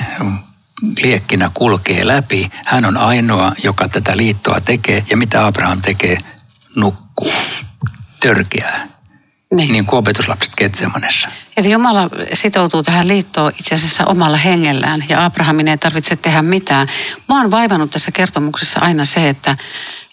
liekkinä 1.02 1.50
kulkee 1.54 2.06
läpi. 2.06 2.50
Hän 2.64 2.84
on 2.84 2.96
ainoa, 2.96 3.52
joka 3.64 3.88
tätä 3.88 4.16
liittoa 4.16 4.60
tekee. 4.60 5.04
Ja 5.10 5.16
mitä 5.16 5.46
Abraham 5.46 5.80
tekee? 5.82 6.18
Nukkuu. 6.76 7.32
Törkeää. 8.20 8.99
Niin. 9.54 9.72
niin 9.72 9.86
kuin 9.86 9.98
opetuslapset 9.98 10.52
Ketsemanessa. 10.56 11.28
Eli 11.56 11.70
Jumala 11.70 12.10
sitoutuu 12.34 12.82
tähän 12.82 13.08
liittoon 13.08 13.52
itse 13.60 13.74
asiassa 13.74 14.04
omalla 14.04 14.36
hengellään 14.36 15.04
ja 15.08 15.24
Abrahamin 15.24 15.68
ei 15.68 15.78
tarvitse 15.78 16.16
tehdä 16.16 16.42
mitään. 16.42 16.88
Mä 17.28 17.40
oon 17.40 17.50
vaivannut 17.50 17.90
tässä 17.90 18.10
kertomuksessa 18.12 18.80
aina 18.80 19.04
se, 19.04 19.28
että, 19.28 19.56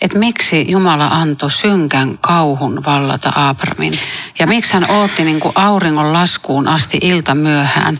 että 0.01 0.19
miksi 0.19 0.71
Jumala 0.71 1.05
antoi 1.05 1.51
synkän 1.51 2.17
kauhun 2.21 2.83
vallata 2.85 3.31
Abrahamin 3.35 3.93
ja 4.39 4.47
miksi 4.47 4.73
hän 4.73 4.91
ootti 4.91 5.23
niin 5.23 5.39
kuin 5.39 5.53
auringon 5.55 6.13
laskuun 6.13 6.67
asti 6.67 6.97
ilta 7.01 7.35
myöhään. 7.35 7.99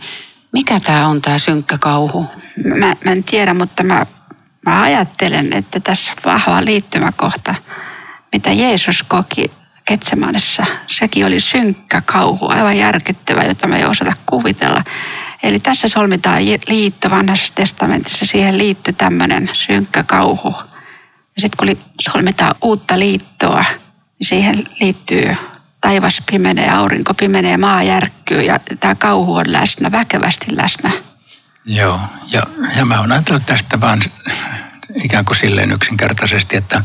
Mikä 0.52 0.80
tämä 0.80 1.08
on 1.08 1.22
tämä 1.22 1.38
synkkä 1.38 1.78
kauhu? 1.78 2.26
Mä, 2.64 2.96
mä 3.04 3.12
en 3.12 3.24
tiedä, 3.24 3.54
mutta 3.54 3.82
mä, 3.82 4.06
mä 4.66 4.82
ajattelen, 4.82 5.52
että 5.52 5.80
tässä 5.80 6.12
vahva 6.24 6.64
liittymäkohta, 6.64 7.54
mitä 8.32 8.52
Jeesus 8.52 9.02
koki 9.02 9.50
Ketsemanessa. 9.88 10.66
Sekin 10.86 11.26
oli 11.26 11.40
synkkä 11.40 12.02
kauhu, 12.06 12.48
aivan 12.48 12.76
järkyttävä, 12.76 13.42
jota 13.42 13.68
me 13.68 13.76
ei 13.76 13.84
osata 13.84 14.12
kuvitella. 14.26 14.84
Eli 15.42 15.60
tässä 15.60 15.88
solmitaan 15.88 16.42
liitto 16.68 17.10
vanhassa 17.10 17.54
testamentissa, 17.54 18.26
siihen 18.26 18.58
liittyy 18.58 18.94
tämmöinen 18.94 19.50
synkkä 19.52 20.02
kauhu. 20.02 20.54
Ja 21.36 21.40
sitten 21.40 21.56
kun 21.76 21.84
solmitaan 22.00 22.54
uutta 22.62 22.98
liittoa, 22.98 23.64
niin 24.18 24.28
siihen 24.28 24.64
liittyy 24.80 25.36
taivas 25.80 26.22
pimenee, 26.30 26.70
aurinko 26.70 27.14
pimenee, 27.14 27.56
maa 27.56 27.82
järkkyy 27.82 28.42
ja 28.42 28.60
tämä 28.80 28.94
kauhu 28.94 29.34
on 29.34 29.52
läsnä, 29.52 29.92
väkevästi 29.92 30.46
läsnä. 30.56 30.90
Joo, 31.64 32.00
ja, 32.26 32.42
ja 32.76 32.84
mä 32.84 33.00
oon 33.00 33.12
ajatellut 33.12 33.46
tästä 33.46 33.80
vaan 33.80 34.02
ikään 35.04 35.24
kuin 35.24 35.36
silleen 35.36 35.72
yksinkertaisesti, 35.72 36.56
että 36.56 36.82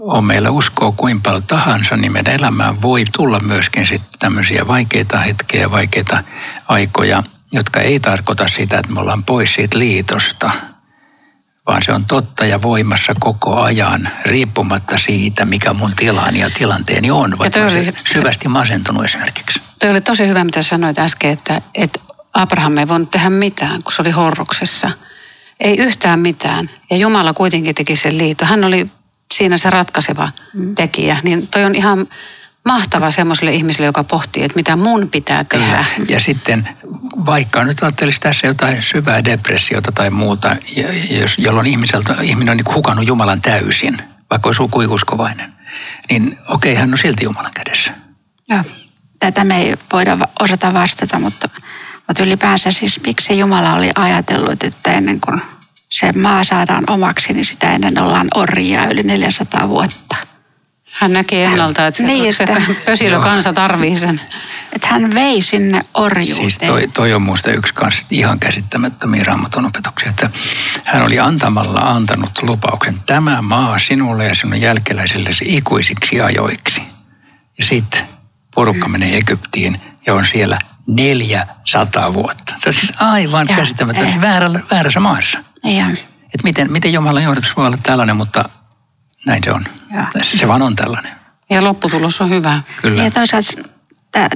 on 0.00 0.24
meillä 0.24 0.50
uskoa 0.50 0.92
kuin 0.92 1.22
paljon 1.22 1.42
tahansa, 1.42 1.96
niin 1.96 2.12
meidän 2.12 2.34
elämään 2.34 2.82
voi 2.82 3.04
tulla 3.16 3.40
myöskin 3.40 3.86
sitten 3.86 4.18
tämmöisiä 4.18 4.66
vaikeita 4.68 5.18
hetkiä, 5.18 5.70
vaikeita 5.70 6.24
aikoja, 6.68 7.22
jotka 7.52 7.80
ei 7.80 8.00
tarkoita 8.00 8.48
sitä, 8.48 8.78
että 8.78 8.92
me 8.92 9.00
ollaan 9.00 9.24
pois 9.24 9.54
siitä 9.54 9.78
liitosta, 9.78 10.50
vaan 11.66 11.82
se 11.82 11.92
on 11.92 12.04
totta 12.04 12.44
ja 12.44 12.62
voimassa 12.62 13.14
koko 13.20 13.60
ajan, 13.60 14.08
riippumatta 14.24 14.98
siitä, 14.98 15.44
mikä 15.44 15.72
mun 15.72 15.92
tilani 15.96 16.40
ja 16.40 16.50
tilanteeni 16.50 17.10
on, 17.10 17.38
vaikka 17.38 17.60
oli, 17.60 17.92
syvästi 18.12 18.48
masentunut 18.48 19.04
esimerkiksi. 19.04 19.60
Toi 19.80 19.90
oli 19.90 20.00
tosi 20.00 20.28
hyvä, 20.28 20.44
mitä 20.44 20.62
sanoit 20.62 20.98
äsken, 20.98 21.30
että, 21.30 21.60
että 21.74 22.00
Abraham 22.34 22.78
ei 22.78 22.88
voinut 22.88 23.10
tehdä 23.10 23.30
mitään, 23.30 23.82
kun 23.82 23.92
se 23.92 24.02
oli 24.02 24.10
horroksessa. 24.10 24.90
Ei 25.60 25.76
yhtään 25.76 26.20
mitään. 26.20 26.70
Ja 26.90 26.96
Jumala 26.96 27.32
kuitenkin 27.32 27.74
teki 27.74 27.96
sen 27.96 28.18
liiton. 28.18 28.48
Hän 28.48 28.64
oli 28.64 28.90
siinä 29.34 29.58
se 29.58 29.70
ratkaiseva 29.70 30.30
mm. 30.54 30.74
tekijä. 30.74 31.18
Niin 31.22 31.48
toi 31.48 31.64
on 31.64 31.74
ihan 31.74 32.06
mahtava 32.64 33.10
semmoiselle 33.10 33.52
ihmiselle, 33.52 33.86
joka 33.86 34.04
pohtii, 34.04 34.44
että 34.44 34.56
mitä 34.56 34.76
mun 34.76 35.08
pitää 35.10 35.44
tehdä. 35.44 35.84
Kyllä. 35.96 36.08
Ja 36.08 36.20
sitten 36.20 36.68
vaikka 37.26 37.64
nyt 37.64 37.82
ajattelisi 37.82 38.20
tässä 38.20 38.46
jotain 38.46 38.82
syvää 38.82 39.24
depressiota 39.24 39.92
tai 39.92 40.10
muuta, 40.10 40.56
jos, 41.10 41.38
jolloin 41.38 41.66
ihmiseltä, 41.66 42.16
ihminen 42.22 42.50
on 42.50 42.56
niin 42.56 42.74
hukannut 42.74 43.06
Jumalan 43.06 43.40
täysin, 43.40 43.98
vaikka 44.30 44.48
olisi 44.48 44.62
kuikuskovainen, 44.70 45.52
niin 46.10 46.38
okei, 46.48 46.74
hän 46.74 46.92
on 46.92 46.98
silti 46.98 47.24
Jumalan 47.24 47.52
kädessä. 47.54 47.92
Joo. 48.48 48.62
Tätä 49.18 49.44
me 49.44 49.62
ei 49.62 49.76
voida 49.92 50.18
osata 50.40 50.74
vastata, 50.74 51.18
mutta, 51.18 51.48
mutta 52.06 52.22
ylipäänsä 52.22 52.70
siis 52.70 53.00
miksi 53.06 53.38
Jumala 53.38 53.74
oli 53.74 53.90
ajatellut, 53.94 54.62
että 54.62 54.92
ennen 54.92 55.20
kuin 55.20 55.42
se 55.90 56.12
maa 56.12 56.44
saadaan 56.44 56.84
omaksi, 56.90 57.32
niin 57.32 57.44
sitä 57.44 57.72
ennen 57.72 57.98
ollaan 57.98 58.28
orjia 58.34 58.90
yli 58.90 59.02
400 59.02 59.68
vuotta. 59.68 60.16
Hän 60.90 61.12
näki 61.12 61.42
ennalta, 61.42 61.86
että 61.86 61.98
se, 61.98 62.04
niin, 62.04 62.34
se 62.34 62.44
että, 62.44 63.18
kansa 63.22 63.52
tarvii 63.52 63.96
sen. 63.96 64.20
Että 64.72 64.88
hän 64.88 65.14
vei 65.14 65.42
sinne 65.42 65.82
orjuuteen. 65.94 66.50
Siis 66.50 66.58
toi, 66.58 66.88
toi 66.88 67.14
on 67.14 67.22
muista 67.22 67.50
yksi 67.50 67.74
kanssa 67.74 68.06
ihan 68.10 68.38
käsittämättömiä 68.38 69.24
raamatun 69.24 69.66
opetuksia, 69.66 70.10
että 70.10 70.30
hän 70.86 71.06
oli 71.06 71.18
antamalla 71.18 71.80
antanut 71.80 72.42
lupauksen, 72.42 73.00
tämä 73.06 73.42
maa 73.42 73.78
sinulle 73.78 74.26
ja 74.26 74.34
sinun 74.34 74.60
jälkeläisillesi 74.60 75.44
ikuisiksi 75.56 76.20
ajoiksi. 76.20 76.82
Ja 77.58 77.64
sitten 77.64 78.00
porukka 78.54 78.88
mm. 78.88 78.92
menee 78.92 79.16
Egyptiin 79.16 79.80
ja 80.06 80.14
on 80.14 80.26
siellä 80.26 80.58
400 80.86 82.14
vuotta. 82.14 82.54
Se 82.58 82.68
on 82.68 82.74
siis 82.74 82.92
aivan 83.00 83.46
käsittämätöntä 83.46 84.10
eh. 84.10 84.20
väärällä, 84.20 84.60
väärässä 84.70 85.00
maassa. 85.00 85.38
Ja. 85.64 85.86
Et 86.34 86.42
miten, 86.44 86.72
miten 86.72 86.92
Jumalan 86.92 87.22
johdatus 87.22 87.56
voi 87.56 87.66
olla 87.66 87.78
tällainen, 87.82 88.16
mutta 88.16 88.48
näin 89.26 89.42
se 89.44 89.52
on. 89.52 89.64
Ja. 89.94 90.06
Se 90.22 90.48
vaan 90.48 90.62
on 90.62 90.76
tällainen. 90.76 91.12
Ja 91.50 91.64
lopputulos 91.64 92.20
on 92.20 92.30
hyvä. 92.30 92.62
Kyllä. 92.82 93.04
Ja 93.04 93.10
toisaalta 93.10 93.52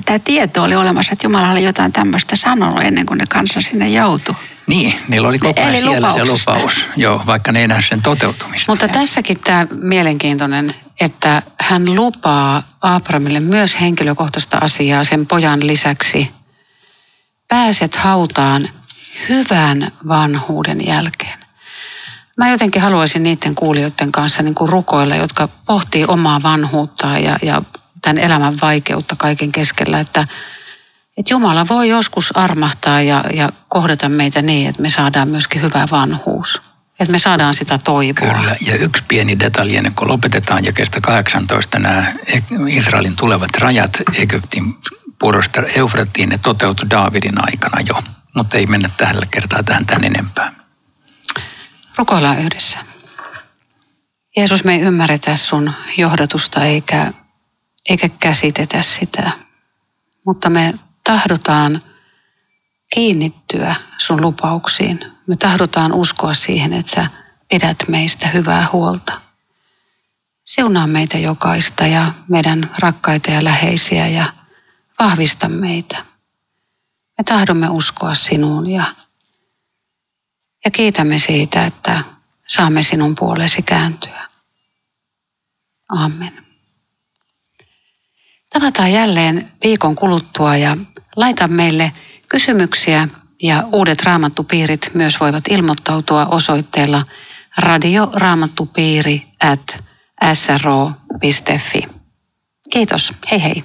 tämä 0.04 0.18
tieto 0.18 0.62
oli 0.62 0.76
olemassa, 0.76 1.12
että 1.12 1.26
Jumala 1.26 1.50
oli 1.50 1.64
jotain 1.64 1.92
tämmöistä 1.92 2.36
sanonut 2.36 2.82
ennen 2.82 3.06
kuin 3.06 3.18
ne 3.18 3.26
kanssa 3.26 3.60
sinne 3.60 3.88
joutui. 3.88 4.34
Niin, 4.66 4.94
niillä 5.08 5.28
oli 5.28 5.38
koko 5.38 5.60
ajan 5.60 5.80
siellä 5.80 6.12
se 6.12 6.24
lupaus, 6.24 6.86
joo, 6.96 7.22
vaikka 7.26 7.52
ne 7.52 7.60
ei 7.60 7.68
näe 7.68 7.82
sen 7.82 8.02
toteutumista. 8.02 8.72
Mutta 8.72 8.88
tässäkin 8.88 9.40
tämä 9.40 9.66
mielenkiintoinen, 9.70 10.74
että 11.00 11.42
hän 11.60 11.94
lupaa 11.94 12.62
Abrahamille 12.80 13.40
myös 13.40 13.80
henkilökohtaista 13.80 14.58
asiaa 14.58 15.04
sen 15.04 15.26
pojan 15.26 15.66
lisäksi. 15.66 16.30
Pääset 17.48 17.96
hautaan 17.96 18.68
hyvän 19.28 19.92
vanhuuden 20.08 20.86
jälkeen. 20.86 21.38
Mä 22.36 22.50
jotenkin 22.50 22.82
haluaisin 22.82 23.22
niiden 23.22 23.54
kuulijoiden 23.54 24.12
kanssa 24.12 24.42
niin 24.42 24.54
kuin 24.54 24.68
rukoilla, 24.68 25.16
jotka 25.16 25.48
pohtii 25.66 26.04
omaa 26.08 26.42
vanhuuttaan 26.42 27.22
ja, 27.22 27.38
ja 27.42 27.62
tämän 28.02 28.18
elämän 28.18 28.54
vaikeutta 28.62 29.16
kaiken 29.18 29.52
keskellä, 29.52 30.00
että, 30.00 30.26
että 31.16 31.34
Jumala 31.34 31.68
voi 31.68 31.88
joskus 31.88 32.36
armahtaa 32.36 33.00
ja, 33.00 33.24
ja 33.34 33.52
kohdata 33.68 34.08
meitä 34.08 34.42
niin, 34.42 34.68
että 34.70 34.82
me 34.82 34.90
saadaan 34.90 35.28
myöskin 35.28 35.62
hyvä 35.62 35.88
vanhuus. 35.90 36.62
Että 37.00 37.12
me 37.12 37.18
saadaan 37.18 37.54
sitä 37.54 37.78
toivoa. 37.78 38.34
Kyllä, 38.34 38.56
ja 38.66 38.76
yksi 38.76 39.04
pieni 39.08 39.38
detalji 39.38 39.76
ennen 39.76 39.94
kuin 39.94 40.08
lopetetaan 40.08 40.64
kestä 40.74 41.00
18 41.00 41.78
nämä 41.78 42.12
Israelin 42.66 43.16
tulevat 43.16 43.50
rajat 43.58 44.02
Egyptin 44.14 44.74
purosta 45.18 45.62
Eufratiin, 45.62 46.28
ne 46.28 46.38
toteutui 46.38 46.90
Daavidin 46.90 47.44
aikana 47.44 47.80
jo. 47.88 48.02
Mutta 48.34 48.56
ei 48.56 48.66
mennä 48.66 48.90
tällä 48.96 49.26
kertaa 49.30 49.62
tähän 49.62 49.86
tän 49.86 50.04
enempää. 50.04 50.52
Rukoillaan 51.96 52.38
yhdessä. 52.38 52.78
Jeesus, 54.36 54.64
me 54.64 54.74
ei 54.74 54.80
ymmärretä 54.80 55.36
sun 55.36 55.72
johdatusta 55.96 56.64
eikä, 56.64 57.12
eikä 57.88 58.08
käsitetä 58.08 58.82
sitä, 58.82 59.30
mutta 60.26 60.50
me 60.50 60.74
tahdotaan 61.04 61.82
kiinnittyä 62.94 63.74
sun 63.98 64.20
lupauksiin. 64.20 65.00
Me 65.26 65.36
tahdotaan 65.36 65.92
uskoa 65.92 66.34
siihen, 66.34 66.72
että 66.72 66.90
sä 66.94 67.10
pidät 67.48 67.78
meistä 67.88 68.28
hyvää 68.28 68.68
huolta. 68.72 69.20
Seunaa 70.44 70.86
meitä 70.86 71.18
jokaista 71.18 71.86
ja 71.86 72.12
meidän 72.28 72.70
rakkaita 72.78 73.30
ja 73.30 73.44
läheisiä 73.44 74.08
ja 74.08 74.32
vahvista 74.98 75.48
meitä. 75.48 76.13
Me 77.18 77.24
tahdomme 77.24 77.68
uskoa 77.68 78.14
sinuun 78.14 78.70
ja 78.70 78.94
ja 80.64 80.70
kiitämme 80.70 81.18
siitä, 81.18 81.66
että 81.66 82.04
saamme 82.46 82.82
sinun 82.82 83.14
puolesi 83.14 83.62
kääntyä. 83.62 84.28
Amen. 85.88 86.44
Tavataan 88.52 88.92
jälleen 88.92 89.50
viikon 89.64 89.94
kuluttua 89.94 90.56
ja 90.56 90.76
laita 91.16 91.48
meille 91.48 91.92
kysymyksiä 92.28 93.08
ja 93.42 93.64
uudet 93.72 94.02
raamattupiirit 94.02 94.90
myös 94.94 95.20
voivat 95.20 95.44
ilmoittautua 95.48 96.26
osoitteella 96.26 97.04
radioraamattupiiri 97.56 99.26
at 99.40 99.84
sro.fi. 100.34 101.82
Kiitos. 102.70 103.12
Hei 103.30 103.42
hei. 103.42 103.64